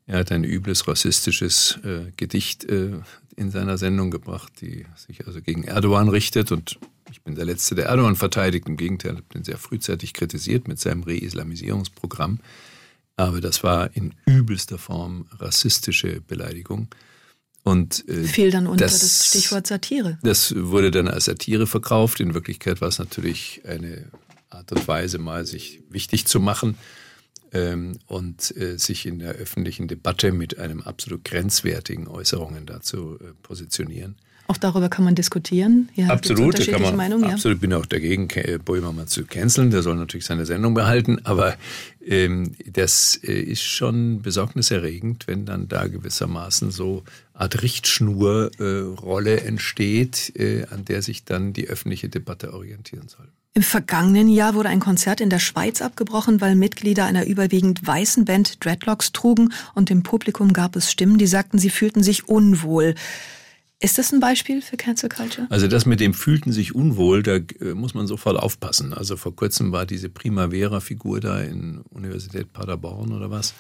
[0.06, 2.92] Er hat ein übles rassistisches äh, Gedicht äh,
[3.36, 6.52] in seiner Sendung gebracht, die sich also gegen Erdogan richtet.
[6.52, 6.80] Und
[7.12, 8.68] ich bin der Letzte, der Erdogan verteidigt.
[8.68, 12.40] Im Gegenteil, ich habe den sehr frühzeitig kritisiert mit seinem Reislamisierungsprogramm.
[13.16, 16.88] Aber das war in übelster Form rassistische Beleidigung.
[17.64, 20.20] Und äh, fiel dann unter das, das, Stichwort Satire.
[20.24, 22.20] Das wurde dann als Satire verkauft.
[22.20, 24.10] In Wirklichkeit war es natürlich eine
[24.50, 26.78] Art und Weise, mal sich wichtig zu machen
[27.54, 33.34] ähm, und äh, sich in der öffentlichen Debatte mit einem absolut grenzwertigen Äußerungen dazu äh,
[33.42, 34.16] positionieren.
[34.48, 35.90] Auch darüber kann man diskutieren.
[35.96, 38.28] Ja, absolut, kann man, Meinung, absolut bin auch dagegen,
[38.66, 39.72] Bäumer zu canceln.
[39.72, 41.56] Der soll natürlich seine Sendung behalten, aber
[42.06, 50.34] ähm, das äh, ist schon besorgniserregend, wenn dann da gewissermaßen so Art Richtschnurrolle äh, entsteht,
[50.36, 53.30] äh, an der sich dann die öffentliche Debatte orientieren soll.
[53.56, 58.26] Im vergangenen Jahr wurde ein Konzert in der Schweiz abgebrochen, weil Mitglieder einer überwiegend weißen
[58.26, 62.96] Band Dreadlocks trugen und im Publikum gab es Stimmen, die sagten, sie fühlten sich unwohl.
[63.80, 65.46] Ist das ein Beispiel für Cancel Culture?
[65.52, 68.92] Also das mit dem fühlten sich unwohl, da äh, muss man sofort aufpassen.
[68.94, 73.54] Also vor kurzem war diese Primavera-Figur da in Universität Paderborn oder was.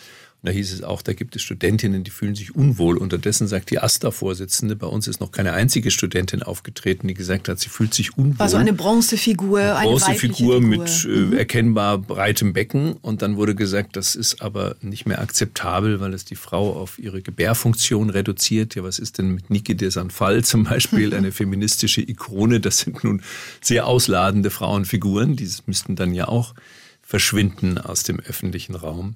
[0.45, 2.97] Da hieß es auch, da gibt es Studentinnen, die fühlen sich unwohl.
[2.97, 7.61] Unterdessen sagt die AStA-Vorsitzende, bei uns ist noch keine einzige Studentin aufgetreten, die gesagt hat,
[7.61, 8.39] sie fühlt sich unwohl.
[8.39, 11.33] War so eine Bronzefigur, eine, eine Bronzefigur mit äh, mhm.
[11.33, 12.91] erkennbar breitem Becken.
[13.01, 16.99] Und dann wurde gesagt, das ist aber nicht mehr akzeptabel, weil es die Frau auf
[16.99, 18.75] ihre Gebärfunktion reduziert.
[18.75, 22.59] Ja, was ist denn mit Niki de Sanfal zum Beispiel, eine feministische Ikone?
[22.59, 23.21] Das sind nun
[23.61, 25.37] sehr ausladende Frauenfiguren.
[25.37, 26.53] Die müssten dann ja auch
[27.01, 29.15] verschwinden aus dem öffentlichen Raum.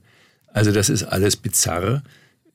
[0.58, 2.02] Also das ist alles bizarr.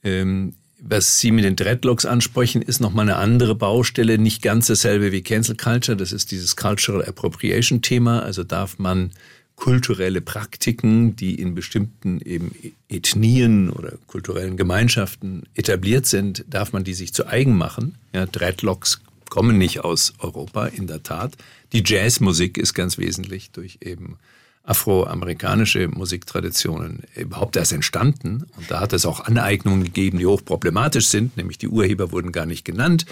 [0.03, 5.13] Ähm, was Sie mit den Dreadlocks ansprechen, ist nochmal eine andere Baustelle, nicht ganz dasselbe
[5.13, 5.97] wie Cancel Culture.
[5.97, 8.25] Das ist dieses Cultural Appropriation Thema.
[8.25, 9.13] Also darf man
[9.55, 12.51] kulturelle Praktiken, die in bestimmten eben
[12.89, 17.95] Ethnien oder kulturellen Gemeinschaften etabliert sind, darf man die sich zu eigen machen.
[18.13, 21.37] Ja, Dreadlocks kommen nicht aus Europa, in der Tat.
[21.73, 24.19] Die Jazzmusik ist ganz wesentlich durch eben
[24.65, 28.47] afroamerikanische Musiktraditionen überhaupt erst entstanden.
[28.57, 32.47] Und da hat es auch Aneignungen gegeben, die hochproblematisch sind, nämlich die Urheber wurden gar
[32.47, 33.07] nicht genannt.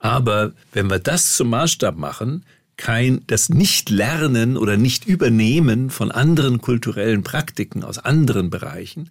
[0.00, 2.44] Aber wenn wir das zum Maßstab machen,
[2.76, 9.10] kein, das Nicht-Lernen oder Nicht-Übernehmen von anderen kulturellen Praktiken aus anderen Bereichen,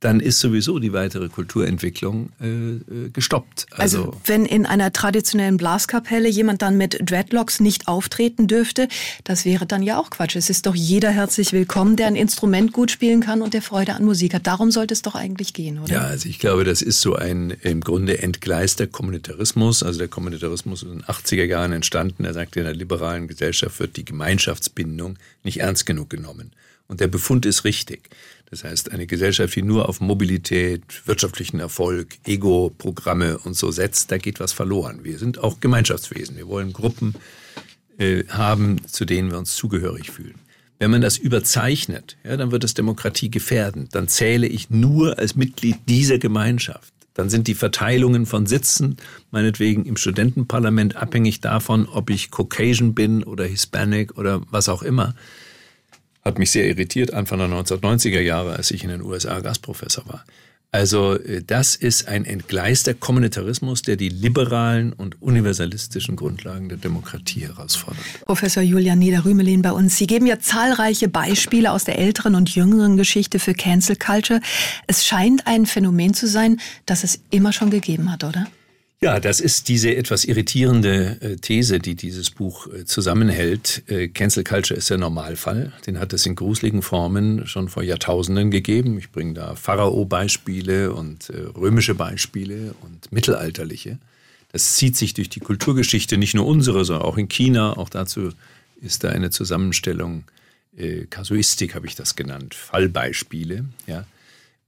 [0.00, 3.66] dann ist sowieso die weitere Kulturentwicklung äh, äh, gestoppt.
[3.72, 8.88] Also, also, wenn in einer traditionellen Blaskapelle jemand dann mit Dreadlocks nicht auftreten dürfte,
[9.24, 10.36] das wäre dann ja auch Quatsch.
[10.36, 13.94] Es ist doch jeder herzlich willkommen, der ein Instrument gut spielen kann und der Freude
[13.94, 14.46] an Musik hat.
[14.46, 15.92] Darum sollte es doch eigentlich gehen, oder?
[15.92, 19.82] Ja, also ich glaube, das ist so ein im Grunde entgleister Kommunitarismus.
[19.82, 22.24] Also der Kommunitarismus ist in den 80er Jahren entstanden.
[22.24, 26.52] Er sagt, in der liberalen Gesellschaft wird die Gemeinschaftsbindung nicht ernst genug genommen.
[26.90, 28.10] Und der Befund ist richtig.
[28.50, 34.18] Das heißt, eine Gesellschaft, die nur auf Mobilität, wirtschaftlichen Erfolg, Ego-Programme und so setzt, da
[34.18, 35.04] geht was verloren.
[35.04, 36.36] Wir sind auch Gemeinschaftswesen.
[36.36, 37.14] Wir wollen Gruppen
[37.96, 40.34] äh, haben, zu denen wir uns zugehörig fühlen.
[40.80, 43.88] Wenn man das überzeichnet, ja, dann wird es Demokratie gefährden.
[43.92, 46.92] Dann zähle ich nur als Mitglied dieser Gemeinschaft.
[47.14, 48.96] Dann sind die Verteilungen von Sitzen,
[49.30, 55.14] meinetwegen im Studentenparlament, abhängig davon, ob ich Caucasian bin oder Hispanic oder was auch immer.
[56.22, 60.24] Hat mich sehr irritiert Anfang der 1990er Jahre, als ich in den USA Gastprofessor war.
[60.72, 67.40] Also äh, das ist ein entgleister Kommunitarismus, der die liberalen und universalistischen Grundlagen der Demokratie
[67.40, 68.02] herausfordert.
[68.24, 69.96] Professor Julian Niederrümelin bei uns.
[69.96, 74.40] Sie geben ja zahlreiche Beispiele aus der älteren und jüngeren Geschichte für Cancel Culture.
[74.86, 78.46] Es scheint ein Phänomen zu sein, das es immer schon gegeben hat, oder?
[79.02, 83.82] Ja, das ist diese etwas irritierende äh, These, die dieses Buch äh, zusammenhält.
[83.88, 85.72] Äh, Cancel Culture ist der Normalfall.
[85.86, 88.98] Den hat es in gruseligen Formen schon vor Jahrtausenden gegeben.
[88.98, 93.98] Ich bringe da Pharao-Beispiele und römische Beispiele und mittelalterliche.
[94.52, 97.78] Das zieht sich durch die Kulturgeschichte, nicht nur unsere, sondern auch in China.
[97.78, 98.32] Auch dazu
[98.82, 100.24] ist da eine Zusammenstellung,
[101.08, 103.64] Kasuistik habe ich das genannt, Fallbeispiele.
[103.86, 104.04] Ja.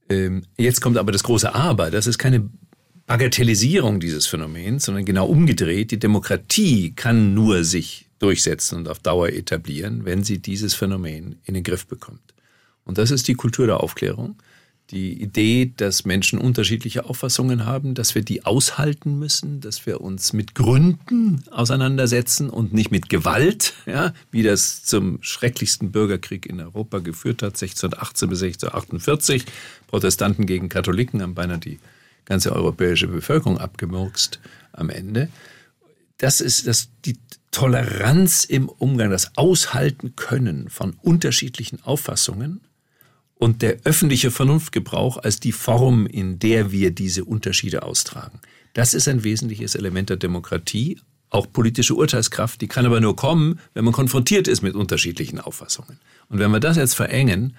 [0.09, 1.91] Ähm, jetzt kommt aber das große Aber.
[1.91, 2.49] Das ist keine
[3.05, 5.91] Bagatellisierung dieses Phänomens, sondern genau umgedreht.
[5.91, 11.53] Die Demokratie kann nur sich durchsetzen und auf Dauer etablieren, wenn sie dieses Phänomen in
[11.53, 12.33] den Griff bekommt.
[12.85, 14.37] Und das ist die Kultur der Aufklärung.
[14.91, 20.33] Die Idee, dass Menschen unterschiedliche Auffassungen haben, dass wir die aushalten müssen, dass wir uns
[20.33, 26.99] mit Gründen auseinandersetzen und nicht mit Gewalt, ja, wie das zum schrecklichsten Bürgerkrieg in Europa
[26.99, 29.45] geführt hat, 1618 bis 1648.
[29.87, 31.79] Protestanten gegen Katholiken haben beinahe die
[32.25, 34.39] ganze europäische Bevölkerung abgemurkst
[34.71, 35.29] am Ende.
[36.17, 37.17] Das ist das, die
[37.51, 42.61] Toleranz im Umgang, das Aushalten können von unterschiedlichen Auffassungen
[43.35, 48.39] und der öffentliche Vernunftgebrauch als die Form, in der wir diese Unterschiede austragen.
[48.73, 53.59] Das ist ein wesentliches Element der Demokratie, auch politische Urteilskraft, die kann aber nur kommen,
[53.73, 55.99] wenn man konfrontiert ist mit unterschiedlichen Auffassungen.
[56.29, 57.55] Und wenn wir das jetzt verengen,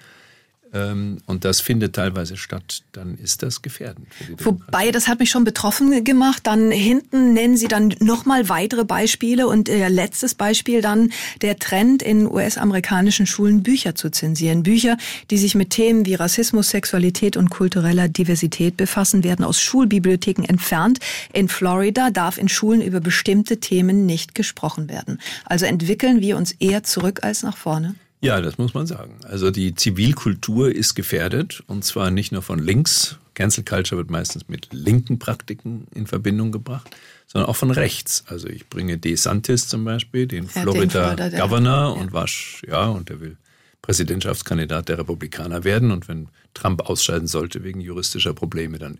[0.75, 4.07] und das findet teilweise statt, dann ist das gefährdend.
[4.43, 6.41] Wobei, das hat mich schon betroffen gemacht.
[6.45, 11.11] Dann hinten nennen Sie dann nochmal weitere Beispiele und äh, letztes Beispiel dann
[11.41, 14.63] der Trend in US-amerikanischen Schulen Bücher zu zensieren.
[14.63, 14.97] Bücher,
[15.31, 20.99] die sich mit Themen wie Rassismus, Sexualität und kultureller Diversität befassen, werden aus Schulbibliotheken entfernt.
[21.31, 25.19] In Florida darf in Schulen über bestimmte Themen nicht gesprochen werden.
[25.45, 27.95] Also entwickeln wir uns eher zurück als nach vorne.
[28.25, 29.17] Ja, das muss man sagen.
[29.23, 33.17] Also die Zivilkultur ist gefährdet und zwar nicht nur von links.
[33.33, 36.89] Cancel Culture wird meistens mit linken Praktiken in Verbindung gebracht,
[37.27, 38.23] sondern auch von rechts.
[38.27, 42.01] Also ich bringe DeSantis zum Beispiel, den ja, Florida, den Governor ja.
[42.01, 42.27] und war,
[42.67, 43.37] ja, und der will
[43.81, 45.91] Präsidentschaftskandidat der Republikaner werden.
[45.91, 48.97] Und wenn Trump ausscheiden sollte wegen juristischer Probleme, dann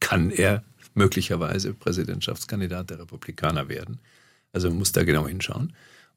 [0.00, 0.62] kann er
[0.92, 3.98] möglicherweise Präsidentschaftskandidat der Republikaner werden.
[4.52, 5.72] Also man muss da genau hinschauen.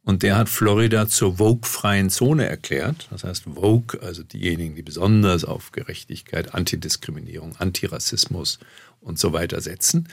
[0.10, 3.08] Und der hat Florida zur Vogue-freien Zone erklärt.
[3.12, 8.58] Das heißt, Vogue, also diejenigen, die besonders auf Gerechtigkeit, Antidiskriminierung, Antirassismus
[9.02, 10.08] und so weiter setzen.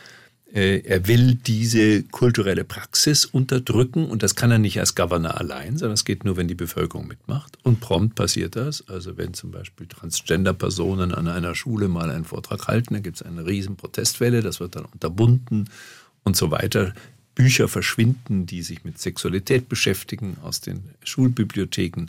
[0.53, 5.79] Äh, er will diese kulturelle Praxis unterdrücken und das kann er nicht als Governor allein,
[5.79, 7.57] sondern es geht nur, wenn die Bevölkerung mitmacht.
[7.63, 8.87] Und prompt passiert das.
[8.89, 13.23] Also wenn zum Beispiel Transgender-Personen an einer Schule mal einen Vortrag halten, dann gibt es
[13.23, 15.71] eine riesen Protestwelle, das wird dann unterbunden
[16.23, 16.93] und so weiter.
[17.37, 22.07] Bücher verschwinden, die sich mit Sexualität beschäftigen aus den Schulbibliotheken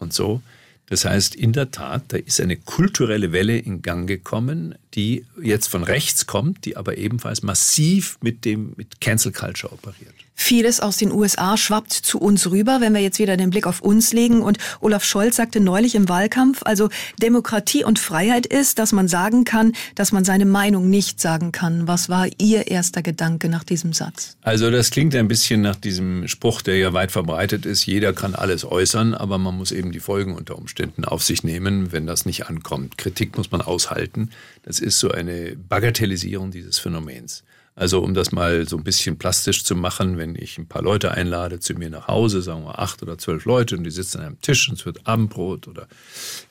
[0.00, 0.42] und so.
[0.86, 5.68] Das heißt, in der Tat, da ist eine kulturelle Welle in Gang gekommen, die jetzt
[5.68, 10.14] von rechts kommt, die aber ebenfalls massiv mit dem mit Cancel Culture operiert.
[10.36, 13.80] Vieles aus den USA schwappt zu uns rüber, wenn wir jetzt wieder den Blick auf
[13.80, 14.42] uns legen.
[14.42, 16.88] Und Olaf Scholz sagte neulich im Wahlkampf, also
[17.22, 21.86] Demokratie und Freiheit ist, dass man sagen kann, dass man seine Meinung nicht sagen kann.
[21.86, 24.36] Was war Ihr erster Gedanke nach diesem Satz?
[24.42, 27.86] Also das klingt ein bisschen nach diesem Spruch, der ja weit verbreitet ist.
[27.86, 31.92] Jeder kann alles äußern, aber man muss eben die Folgen unter Umständen auf sich nehmen,
[31.92, 32.98] wenn das nicht ankommt.
[32.98, 34.30] Kritik muss man aushalten.
[34.64, 37.42] Das ist so eine Bagatellisierung dieses Phänomens.
[37.76, 41.10] Also um das mal so ein bisschen plastisch zu machen, wenn ich ein paar Leute
[41.10, 44.26] einlade zu mir nach Hause, sagen wir acht oder zwölf Leute und die sitzen an
[44.26, 45.88] einem Tisch und es wird Abendbrot oder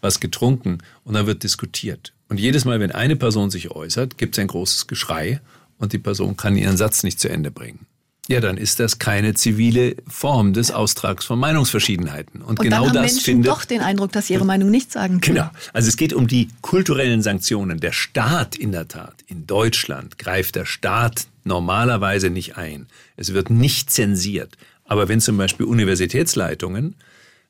[0.02, 2.14] was getrunken und dann wird diskutiert.
[2.28, 5.40] Und jedes Mal, wenn eine Person sich äußert, gibt es ein großes Geschrei
[5.78, 7.86] und die Person kann ihren Satz nicht zu Ende bringen.
[8.30, 12.42] Ja, dann ist das keine zivile Form des Austrags von Meinungsverschiedenheiten.
[12.42, 14.72] Und, und genau dann haben das Menschen findet doch den Eindruck, dass sie ihre Meinung
[14.72, 15.36] nicht sagen können.
[15.36, 15.50] Genau.
[15.74, 17.82] Also es geht um die kulturellen Sanktionen.
[17.82, 22.88] Der Staat in der Tat, in Deutschland greift der Staat normalerweise nicht ein.
[23.18, 24.58] Es wird nicht zensiert.
[24.86, 26.96] Aber wenn zum Beispiel Universitätsleitungen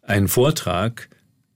[0.01, 1.07] einen Vortrag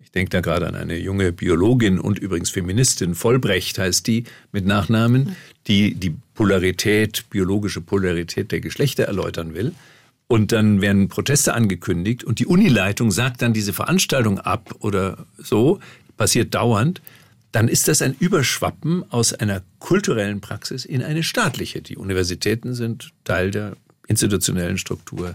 [0.07, 4.65] ich denke da gerade an eine junge Biologin und übrigens Feministin, Vollbrecht heißt die mit
[4.65, 5.35] Nachnamen,
[5.67, 9.73] die die Polarität, biologische Polarität der Geschlechter erläutern will.
[10.27, 15.79] Und dann werden Proteste angekündigt und die Unileitung sagt dann diese Veranstaltung ab oder so,
[16.15, 17.01] passiert dauernd.
[17.53, 21.81] dann ist das ein Überschwappen aus einer kulturellen Praxis in eine staatliche.
[21.81, 23.75] Die Universitäten sind Teil der
[24.07, 25.33] institutionellen Struktur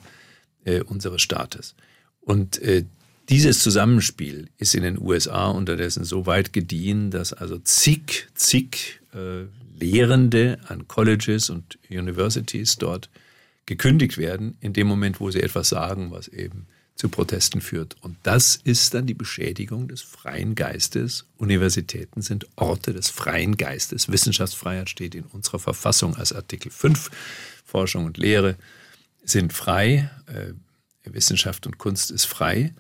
[0.65, 1.75] äh, unseres Staates.
[2.21, 2.85] Und äh,
[3.29, 9.47] dieses Zusammenspiel ist in den USA unterdessen so weit gediehen, dass also zig, zig äh,
[9.83, 13.11] Lehrende an Colleges und Universities dort
[13.67, 17.97] gekündigt werden, in dem Moment, wo sie etwas sagen, was eben zu Protesten führt.
[18.01, 21.27] Und das ist dann die Beschädigung des freien Geistes.
[21.37, 24.11] Universitäten sind Orte des freien Geistes.
[24.11, 27.11] Wissenschaftsfreiheit steht in unserer Verfassung als Artikel 5.
[27.65, 28.57] Forschung und Lehre
[29.25, 30.11] sind frei.
[30.27, 30.53] Äh,
[31.05, 32.75] Wissenschaft und Kunst ist frei.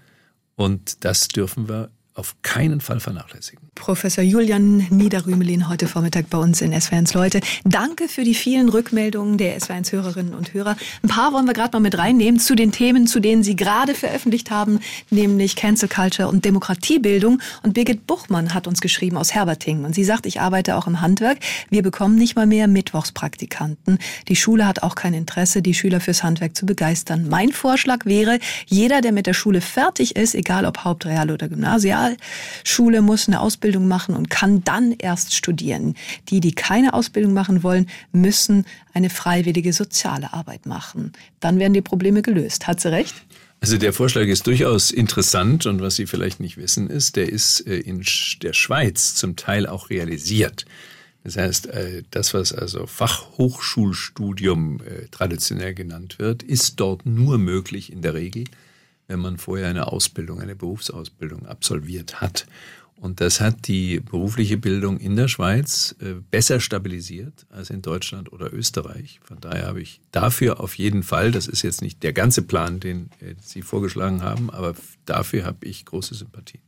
[0.55, 3.71] Und das dürfen wir auf keinen Fall vernachlässigen.
[3.75, 7.41] Professor Julian Niederrümelin heute Vormittag bei uns in SW1 Leute.
[7.65, 10.77] Danke für die vielen Rückmeldungen der SW1 Hörerinnen und Hörer.
[11.03, 13.95] Ein paar wollen wir gerade mal mit reinnehmen zu den Themen, zu denen Sie gerade
[13.95, 17.41] veröffentlicht haben, nämlich Cancel Culture und Demokratiebildung.
[17.63, 19.85] Und Birgit Buchmann hat uns geschrieben aus Herberting.
[19.85, 21.39] Und sie sagt, ich arbeite auch im Handwerk.
[21.71, 23.99] Wir bekommen nicht mal mehr Mittwochspraktikanten.
[24.29, 27.27] Die Schule hat auch kein Interesse, die Schüler fürs Handwerk zu begeistern.
[27.31, 32.02] Mein Vorschlag wäre, jeder, der mit der Schule fertig ist, egal ob Hauptreal oder Gymnasial,
[32.03, 35.95] Realschule muss eine Ausbildung machen und kann dann erst studieren.
[36.29, 41.13] Die, die keine Ausbildung machen wollen, müssen eine freiwillige soziale Arbeit machen.
[41.41, 42.67] Dann werden die Probleme gelöst.
[42.67, 43.15] Hat sie recht?
[43.61, 47.65] Also der Vorschlag ist durchaus interessant und was Sie vielleicht nicht wissen ist, der ist
[47.67, 48.03] äh, in
[48.43, 50.67] der Schweiz zum Teil auch realisiert.
[51.23, 57.93] Das heißt, äh, das, was also Fachhochschulstudium äh, traditionell genannt wird, ist dort nur möglich
[57.93, 58.45] in der Regel,
[59.09, 62.47] wenn man vorher eine Ausbildung, eine Berufsausbildung absolviert hat.
[63.03, 68.33] Und das hat die berufliche Bildung in der Schweiz äh, besser stabilisiert als in Deutschland
[68.33, 69.19] oder Österreich.
[69.25, 72.79] Von daher habe ich dafür auf jeden Fall, das ist jetzt nicht der ganze Plan,
[72.79, 76.61] den äh, Sie vorgeschlagen haben, aber dafür habe ich große Sympathie.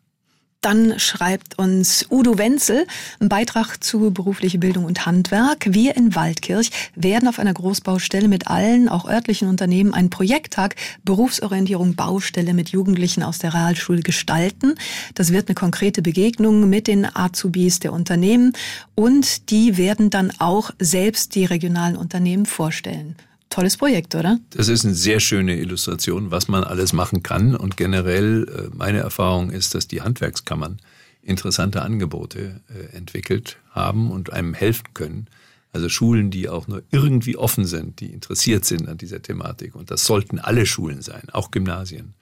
[0.65, 2.87] Dann schreibt uns Udo Wenzel,
[3.21, 5.67] ein Beitrag zu berufliche Bildung und Handwerk.
[5.69, 11.97] Wir in Waldkirch werden auf einer Großbaustelle mit allen, auch örtlichen Unternehmen, einen Projekttag Berufsorientierung
[11.97, 14.77] Baustelle mit Jugendlichen aus der Realschule gestalten.
[15.15, 18.55] Das wird eine konkrete Begegnung mit den Azubis der Unternehmen
[18.95, 23.17] und die werden dann auch selbst die regionalen Unternehmen vorstellen.
[23.55, 24.41] Tolles Projekt, oder?
[24.51, 27.55] Das ist eine sehr schöne Illustration, was man alles machen kann.
[27.55, 30.79] Und generell äh, meine Erfahrung ist, dass die Handwerkskammern
[31.23, 35.29] interessante Angebote äh, entwickelt haben und einem helfen können.
[35.73, 39.77] Also Schulen, die auch nur irgendwie offen sind, die interessiert sind an dieser Thematik.
[39.77, 42.15] Und das sollten alle Schulen sein, auch Gymnasien.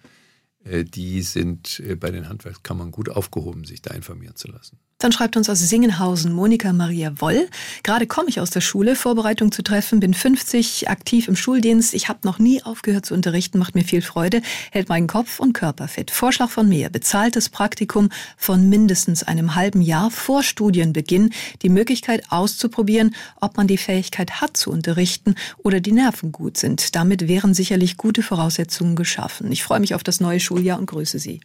[0.64, 4.76] Äh, die sind bei den Handwerkskammern gut aufgehoben, sich da informieren zu lassen.
[4.98, 7.48] Dann schreibt uns aus Singenhausen Monika Maria Woll.
[7.82, 11.92] Gerade komme ich aus der Schule, Vorbereitung zu treffen, bin 50, aktiv im Schuldienst.
[11.94, 15.54] Ich habe noch nie aufgehört zu unterrichten, macht mir viel Freude, hält meinen Kopf und
[15.54, 16.12] Körper fit.
[16.12, 21.30] Vorschlag von mir, bezahltes Praktikum von mindestens einem halben Jahr vor Studienbeginn,
[21.62, 26.94] die Möglichkeit auszuprobieren, ob man die Fähigkeit hat zu unterrichten oder die Nerven gut sind.
[26.94, 29.50] Damit wären sicherlich gute Voraussetzungen geschaffen.
[29.50, 31.40] Ich freue mich auf das neue Schuljahr und grüße Sie.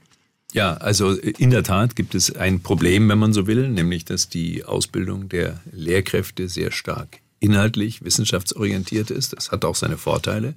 [0.54, 4.30] Ja, also in der Tat gibt es ein Problem, wenn man so will, nämlich dass
[4.30, 9.34] die Ausbildung der Lehrkräfte sehr stark inhaltlich, wissenschaftsorientiert ist.
[9.34, 10.56] Das hat auch seine Vorteile.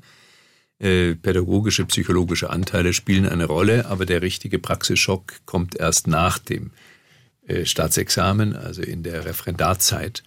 [0.79, 6.71] Äh, pädagogische, psychologische Anteile spielen eine Rolle, aber der richtige Praxisschock kommt erst nach dem
[7.47, 10.23] äh, Staatsexamen, also in der Referendarzeit.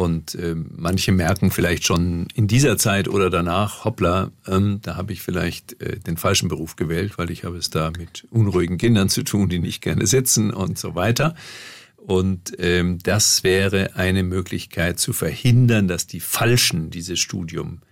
[0.00, 5.12] Und äh, manche merken vielleicht schon in dieser Zeit oder danach, hoppla, ähm, da habe
[5.12, 9.10] ich vielleicht äh, den falschen Beruf gewählt, weil ich habe es da mit unruhigen Kindern
[9.10, 11.34] zu tun, die nicht gerne sitzen und so weiter.
[11.98, 17.82] Und ähm, das wäre eine Möglichkeit zu verhindern, dass die Falschen dieses Studium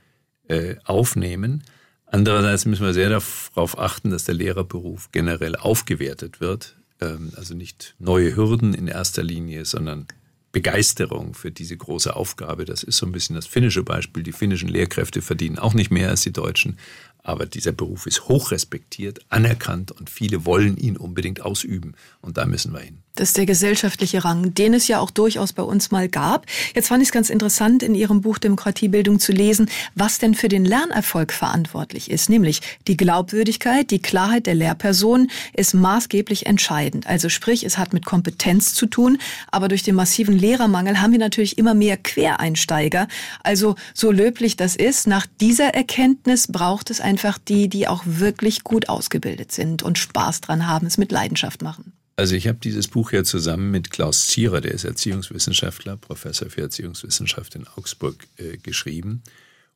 [0.49, 1.63] äh, aufnehmen.
[2.07, 6.79] Andererseits müssen wir sehr darauf achten, dass der Lehrerberuf generell aufgewertet wird.
[7.03, 10.07] Ähm, also nicht neue Hürden in erster Linie, sondern
[10.53, 12.65] Begeisterung für diese große Aufgabe.
[12.65, 14.23] Das ist so ein bisschen das finnische Beispiel.
[14.23, 16.79] Die finnischen Lehrkräfte verdienen auch nicht mehr als die Deutschen.
[17.23, 21.95] Aber dieser Beruf ist hoch respektiert, anerkannt und viele wollen ihn unbedingt ausüben.
[22.23, 23.03] Und da müssen wir hin.
[23.19, 26.47] Das ist der gesellschaftliche Rang, den es ja auch durchaus bei uns mal gab.
[26.77, 30.49] Jetzt fand ich es ganz interessant, in Ihrem Buch Demokratiebildung zu lesen, was denn für
[30.49, 32.31] den Lernerfolg verantwortlich ist.
[32.31, 37.09] Nämlich die Glaubwürdigkeit, die Klarheit der Lehrperson ist maßgeblich entscheidend.
[37.09, 39.19] Also sprich, es hat mit Kompetenz zu tun,
[39.51, 43.09] aber durch den massiven Lehrermangel haben wir natürlich immer mehr Quereinsteiger.
[43.43, 48.63] Also so löblich das ist, nach dieser Erkenntnis braucht es einfach die, die auch wirklich
[48.63, 51.98] gut ausgebildet sind und Spaß dran haben, es mit Leidenschaft machen.
[52.19, 56.63] Also ich habe dieses Buch ja zusammen mit Klaus Zierer, der ist Erziehungswissenschaftler, Professor für
[56.63, 59.23] Erziehungswissenschaft in Augsburg, äh, geschrieben.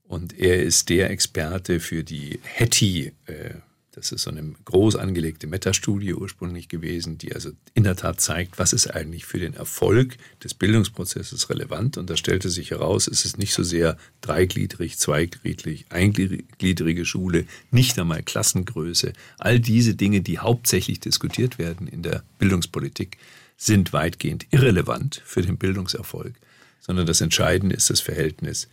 [0.08, 3.54] Und er ist der Experte für die Hattie, äh,
[3.94, 8.58] Das ist so eine groß angelegte Metastudie ursprünglich gewesen, die also in der Tat zeigt,
[8.58, 11.98] was ist eigentlich für den Erfolg des Bildungsprozesses relevant.
[11.98, 17.98] Und da stellte sich heraus, es ist nicht so sehr dreigliedrig, zweigliedrig, eingliedrige Schule, nicht
[17.98, 19.12] einmal Klassengröße.
[19.38, 23.18] All diese Dinge, die hauptsächlich diskutiert werden in der Bildungspolitik,
[23.58, 26.34] sind weitgehend irrelevant für den Bildungserfolg,
[26.80, 28.68] sondern das Entscheidende ist das Verhältnis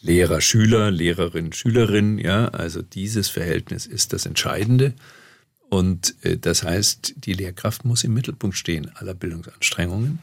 [0.00, 4.94] Lehrer, Schüler, Lehrerin, Schülerin, ja, also dieses Verhältnis ist das Entscheidende.
[5.70, 10.20] Und äh, das heißt, die Lehrkraft muss im Mittelpunkt stehen aller Bildungsanstrengungen.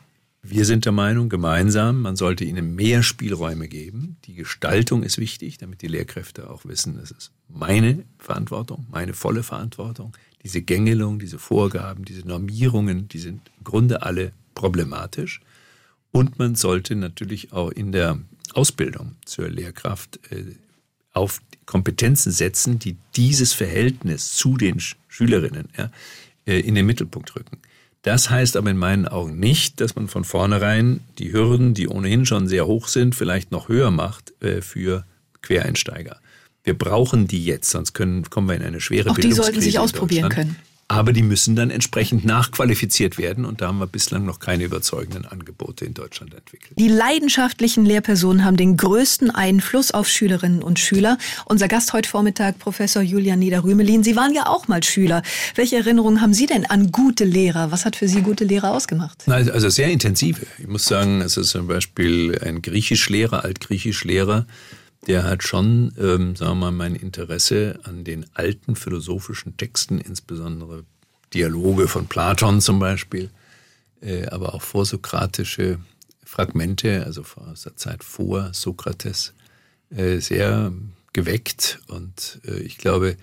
[0.48, 4.18] Wir sind der Meinung, gemeinsam, man sollte ihnen mehr Spielräume geben.
[4.26, 9.42] Die Gestaltung ist wichtig, damit die Lehrkräfte auch wissen, das ist meine Verantwortung, meine volle
[9.42, 10.16] Verantwortung.
[10.44, 15.42] Diese Gängelung, diese Vorgaben, diese Normierungen, die sind im Grunde alle problematisch.
[16.12, 18.20] Und man sollte natürlich auch in der
[18.54, 20.44] Ausbildung zur Lehrkraft äh,
[21.14, 25.92] auf Kompetenzen setzen, die dieses Verhältnis zu den Schülerinnen ja,
[26.46, 27.60] äh, in den Mittelpunkt rücken.
[28.02, 32.26] Das heißt aber in meinen Augen nicht, dass man von vornherein die Hürden, die ohnehin
[32.28, 35.06] schon sehr hoch sind, vielleicht noch höher macht äh, für
[35.42, 36.20] Quereinsteiger.
[36.64, 39.80] Wir brauchen die jetzt, sonst können, kommen wir in eine schwere Auch die sollten sich
[39.80, 40.56] ausprobieren können.
[40.88, 45.26] Aber die müssen dann entsprechend nachqualifiziert werden und da haben wir bislang noch keine überzeugenden
[45.26, 46.74] Angebote in Deutschland entwickelt.
[46.78, 51.18] Die leidenschaftlichen Lehrpersonen haben den größten Einfluss auf Schülerinnen und Schüler.
[51.46, 55.24] Unser Gast heute Vormittag, Professor Julian Niederrümelin, Sie waren ja auch mal Schüler.
[55.56, 57.72] Welche Erinnerungen haben Sie denn an gute Lehrer?
[57.72, 59.28] Was hat für Sie gute Lehrer ausgemacht?
[59.28, 60.46] Also sehr intensive.
[60.60, 64.46] Ich muss sagen, es ist zum Beispiel ein Griechischlehrer, Altgriechischlehrer,
[65.08, 70.84] der hat schon, ähm, sagen wir mal, mein Interesse an den alten philosophischen Texten, insbesondere
[71.34, 73.30] Dialoge von Platon zum Beispiel,
[74.02, 75.80] äh, aber auch vorsokratische
[76.24, 79.34] Fragmente, also aus der Zeit vor Sokrates,
[79.90, 80.74] äh, sehr
[81.14, 81.80] geweckt.
[81.88, 83.18] Und äh, ich glaube,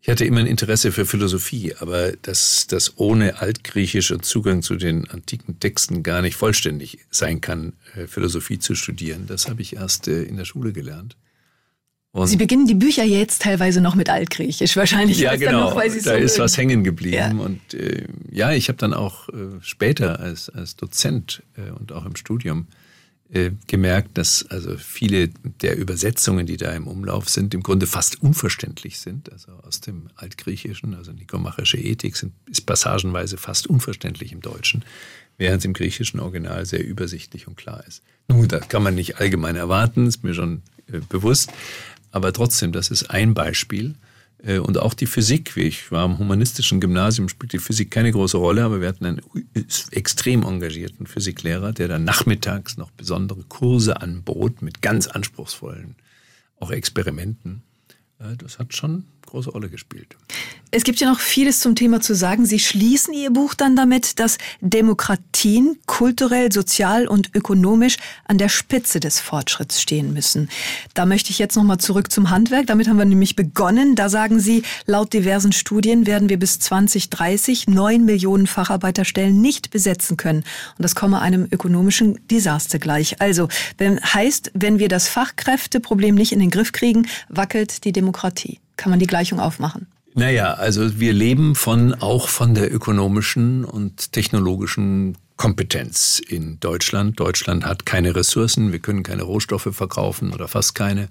[0.00, 5.08] ich hatte immer ein Interesse für Philosophie, aber dass das ohne altgriechischer Zugang zu den
[5.10, 10.08] antiken Texten gar nicht vollständig sein kann, äh, Philosophie zu studieren, das habe ich erst
[10.08, 11.16] äh, in der Schule gelernt.
[12.12, 15.18] Und Sie beginnen die Bücher jetzt teilweise noch mit Altgriechisch, wahrscheinlich.
[15.18, 15.70] Ja, genau.
[15.70, 16.38] Noch, da so ist mögen.
[16.38, 17.16] was hängen geblieben.
[17.16, 17.30] Ja.
[17.30, 22.06] Und äh, ja, ich habe dann auch äh, später als, als Dozent äh, und auch
[22.06, 22.66] im Studium
[23.30, 25.28] äh, gemerkt, dass also viele
[25.60, 29.30] der Übersetzungen, die da im Umlauf sind, im Grunde fast unverständlich sind.
[29.30, 34.82] Also aus dem Altgriechischen, also nikomachische Ethik, sind, ist passagenweise fast unverständlich im Deutschen,
[35.36, 38.02] während es im griechischen Original sehr übersichtlich und klar ist.
[38.28, 41.52] Nun, das kann man nicht allgemein erwarten, ist mir schon äh, bewusst.
[42.10, 43.94] Aber trotzdem, das ist ein Beispiel.
[44.42, 45.56] Äh, und auch die Physik.
[45.56, 49.22] Ich war am humanistischen Gymnasium, spielt die Physik keine große Rolle, aber wir hatten einen
[49.90, 55.96] extrem engagierten Physiklehrer, der dann nachmittags noch besondere Kurse anbot mit ganz anspruchsvollen
[56.60, 57.62] auch Experimenten.
[58.18, 60.16] Äh, das hat schon große Rolle gespielt.
[60.70, 62.44] Es gibt ja noch vieles zum Thema zu sagen.
[62.44, 69.00] Sie schließen Ihr Buch dann damit, dass Demokratien kulturell, sozial und ökonomisch an der Spitze
[69.00, 70.50] des Fortschritts stehen müssen.
[70.92, 72.66] Da möchte ich jetzt noch mal zurück zum Handwerk.
[72.66, 73.94] Damit haben wir nämlich begonnen.
[73.94, 80.18] Da sagen Sie, laut diversen Studien werden wir bis 2030 neun Millionen Facharbeiterstellen nicht besetzen
[80.18, 80.40] können.
[80.76, 83.22] Und das komme einem ökonomischen Desaster gleich.
[83.22, 83.48] Also,
[83.78, 88.88] wenn, heißt, wenn wir das Fachkräfteproblem nicht in den Griff kriegen, wackelt die Demokratie kann
[88.88, 89.86] man die Gleichung aufmachen?
[90.14, 97.20] Naja, also wir leben von, auch von der ökonomischen und technologischen Kompetenz in Deutschland.
[97.20, 101.08] Deutschland hat keine Ressourcen, wir können keine Rohstoffe verkaufen oder fast keine.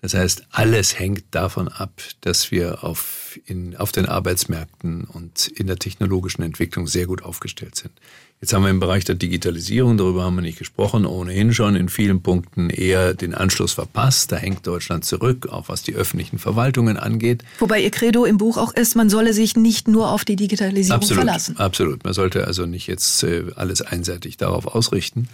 [0.00, 5.66] Das heißt, alles hängt davon ab, dass wir auf, in, auf den Arbeitsmärkten und in
[5.66, 7.92] der technologischen Entwicklung sehr gut aufgestellt sind.
[8.40, 11.88] Jetzt haben wir im Bereich der Digitalisierung, darüber haben wir nicht gesprochen, ohnehin schon in
[11.88, 14.30] vielen Punkten eher den Anschluss verpasst.
[14.30, 17.42] Da hängt Deutschland zurück, auch was die öffentlichen Verwaltungen angeht.
[17.58, 21.00] Wobei Ihr Credo im Buch auch ist, man solle sich nicht nur auf die Digitalisierung
[21.00, 21.56] absolut, verlassen.
[21.56, 22.04] Absolut.
[22.04, 25.28] Man sollte also nicht jetzt äh, alles einseitig darauf ausrichten.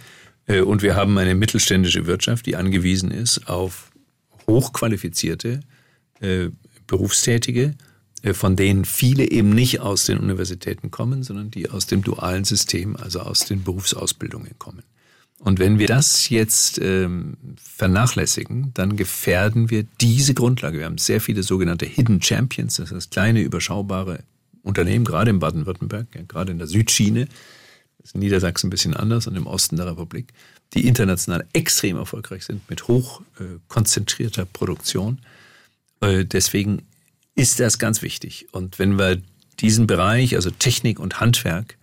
[0.47, 3.91] Äh, und wir haben eine mittelständische Wirtschaft, die angewiesen ist auf
[4.47, 5.59] hochqualifizierte
[6.21, 6.49] äh,
[6.87, 7.75] Berufstätige,
[8.33, 12.95] von denen viele eben nicht aus den Universitäten kommen, sondern die aus dem dualen System,
[12.95, 14.83] also aus den Berufsausbildungen kommen.
[15.39, 20.79] Und wenn wir das jetzt ähm, vernachlässigen, dann gefährden wir diese Grundlage.
[20.79, 24.23] Wir haben sehr viele sogenannte Hidden Champions, das heißt kleine, überschaubare
[24.63, 27.27] Unternehmen, gerade in Baden-Württemberg, ja, gerade in der Südschiene,
[27.99, 30.33] das ist in Niedersachsen ein bisschen anders und im Osten der Republik,
[30.73, 35.19] die international extrem erfolgreich sind mit hoch äh, konzentrierter Produktion.
[36.01, 36.83] Äh, deswegen
[37.35, 38.47] ist das ganz wichtig.
[38.51, 39.21] Und wenn wir
[39.59, 41.77] diesen Bereich, also Technik und Handwerk,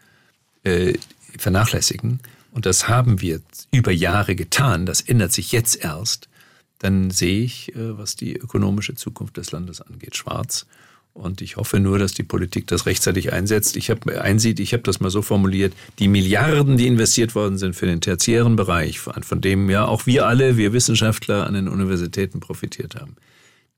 [0.65, 0.95] äh,
[1.39, 2.21] vernachlässigen,
[2.53, 3.41] und das haben wir
[3.71, 6.29] über Jahre getan, das ändert sich jetzt erst,
[6.79, 10.67] dann sehe ich, äh, was die ökonomische Zukunft des Landes angeht, schwarz.
[11.15, 13.77] Und ich hoffe nur, dass die Politik das rechtzeitig einsetzt.
[13.77, 17.77] Ich habe einsieht, ich habe das mal so formuliert, die Milliarden, die investiert worden sind
[17.77, 22.41] für den tertiären Bereich, von dem ja auch wir alle, wir Wissenschaftler an den Universitäten
[22.41, 23.17] profitiert haben.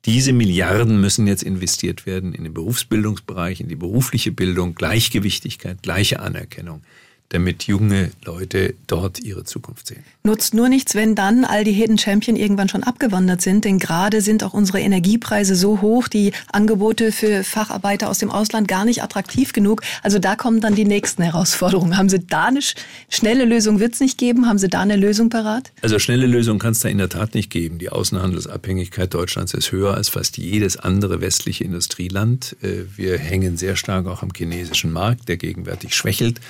[0.07, 6.21] Diese Milliarden müssen jetzt investiert werden in den Berufsbildungsbereich, in die berufliche Bildung, Gleichgewichtigkeit, gleiche
[6.21, 6.83] Anerkennung
[7.31, 10.05] damit junge Leute dort ihre Zukunft sehen.
[10.23, 14.21] Nutzt nur nichts, wenn dann all die Hidden Champion irgendwann schon abgewandert sind, denn gerade
[14.21, 19.03] sind auch unsere Energiepreise so hoch, die Angebote für Facharbeiter aus dem Ausland gar nicht
[19.03, 19.83] attraktiv genug.
[20.03, 21.97] Also da kommen dann die nächsten Herausforderungen.
[21.97, 22.61] Haben Sie da eine
[23.09, 24.47] schnelle Lösung, wird es nicht geben?
[24.47, 25.73] Haben Sie da eine Lösung parat?
[25.83, 27.79] Also schnelle Lösung kann es da in der Tat nicht geben.
[27.79, 32.57] Die Außenhandelsabhängigkeit Deutschlands ist höher als fast jedes andere westliche Industrieland.
[32.63, 36.41] Äh, wir hängen sehr stark auch am chinesischen Markt, der gegenwärtig schwächelt.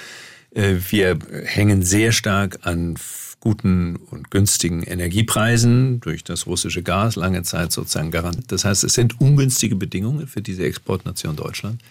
[0.55, 2.97] Äh, wir hängen sehr stark an
[3.41, 8.51] guten und günstigen Energiepreisen durch das russische Gas lange Zeit sozusagen garant.
[8.51, 11.83] Das heißt, es sind ungünstige Bedingungen für diese Exportnation Deutschland.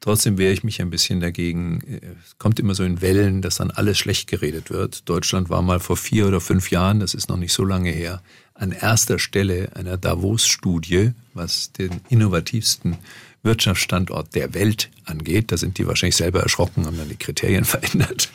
[0.00, 1.82] Trotzdem wehre ich mich ein bisschen dagegen.
[2.24, 5.08] Es kommt immer so in Wellen, dass dann alles schlecht geredet wird.
[5.08, 8.22] Deutschland war mal vor vier oder fünf Jahren, das ist noch nicht so lange her,
[8.54, 12.96] an erster Stelle einer Davos-Studie, was den innovativsten
[13.42, 15.52] Wirtschaftsstandort der Welt angeht.
[15.52, 18.30] Da sind die wahrscheinlich selber erschrocken, haben dann die Kriterien verändert.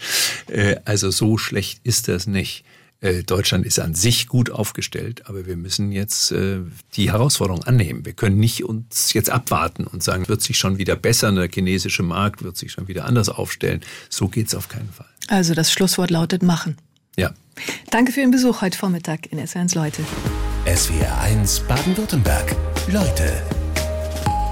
[0.47, 2.63] Äh, also so schlecht ist das nicht.
[3.03, 6.59] Äh, Deutschland ist an sich gut aufgestellt, aber wir müssen jetzt äh,
[6.95, 8.05] die Herausforderung annehmen.
[8.05, 12.01] Wir können nicht uns jetzt abwarten und sagen, wird sich schon wieder bessern, der chinesische
[12.01, 13.81] Markt wird sich schon wieder anders aufstellen.
[14.09, 15.09] So geht es auf keinen Fall.
[15.27, 16.77] Also das Schlusswort lautet machen.
[17.17, 17.33] Ja.
[17.91, 20.01] Danke für Ihren Besuch heute Vormittag in SWR1 Leute.
[20.65, 22.55] SWR 1 Baden-Württemberg.
[22.87, 23.43] Leute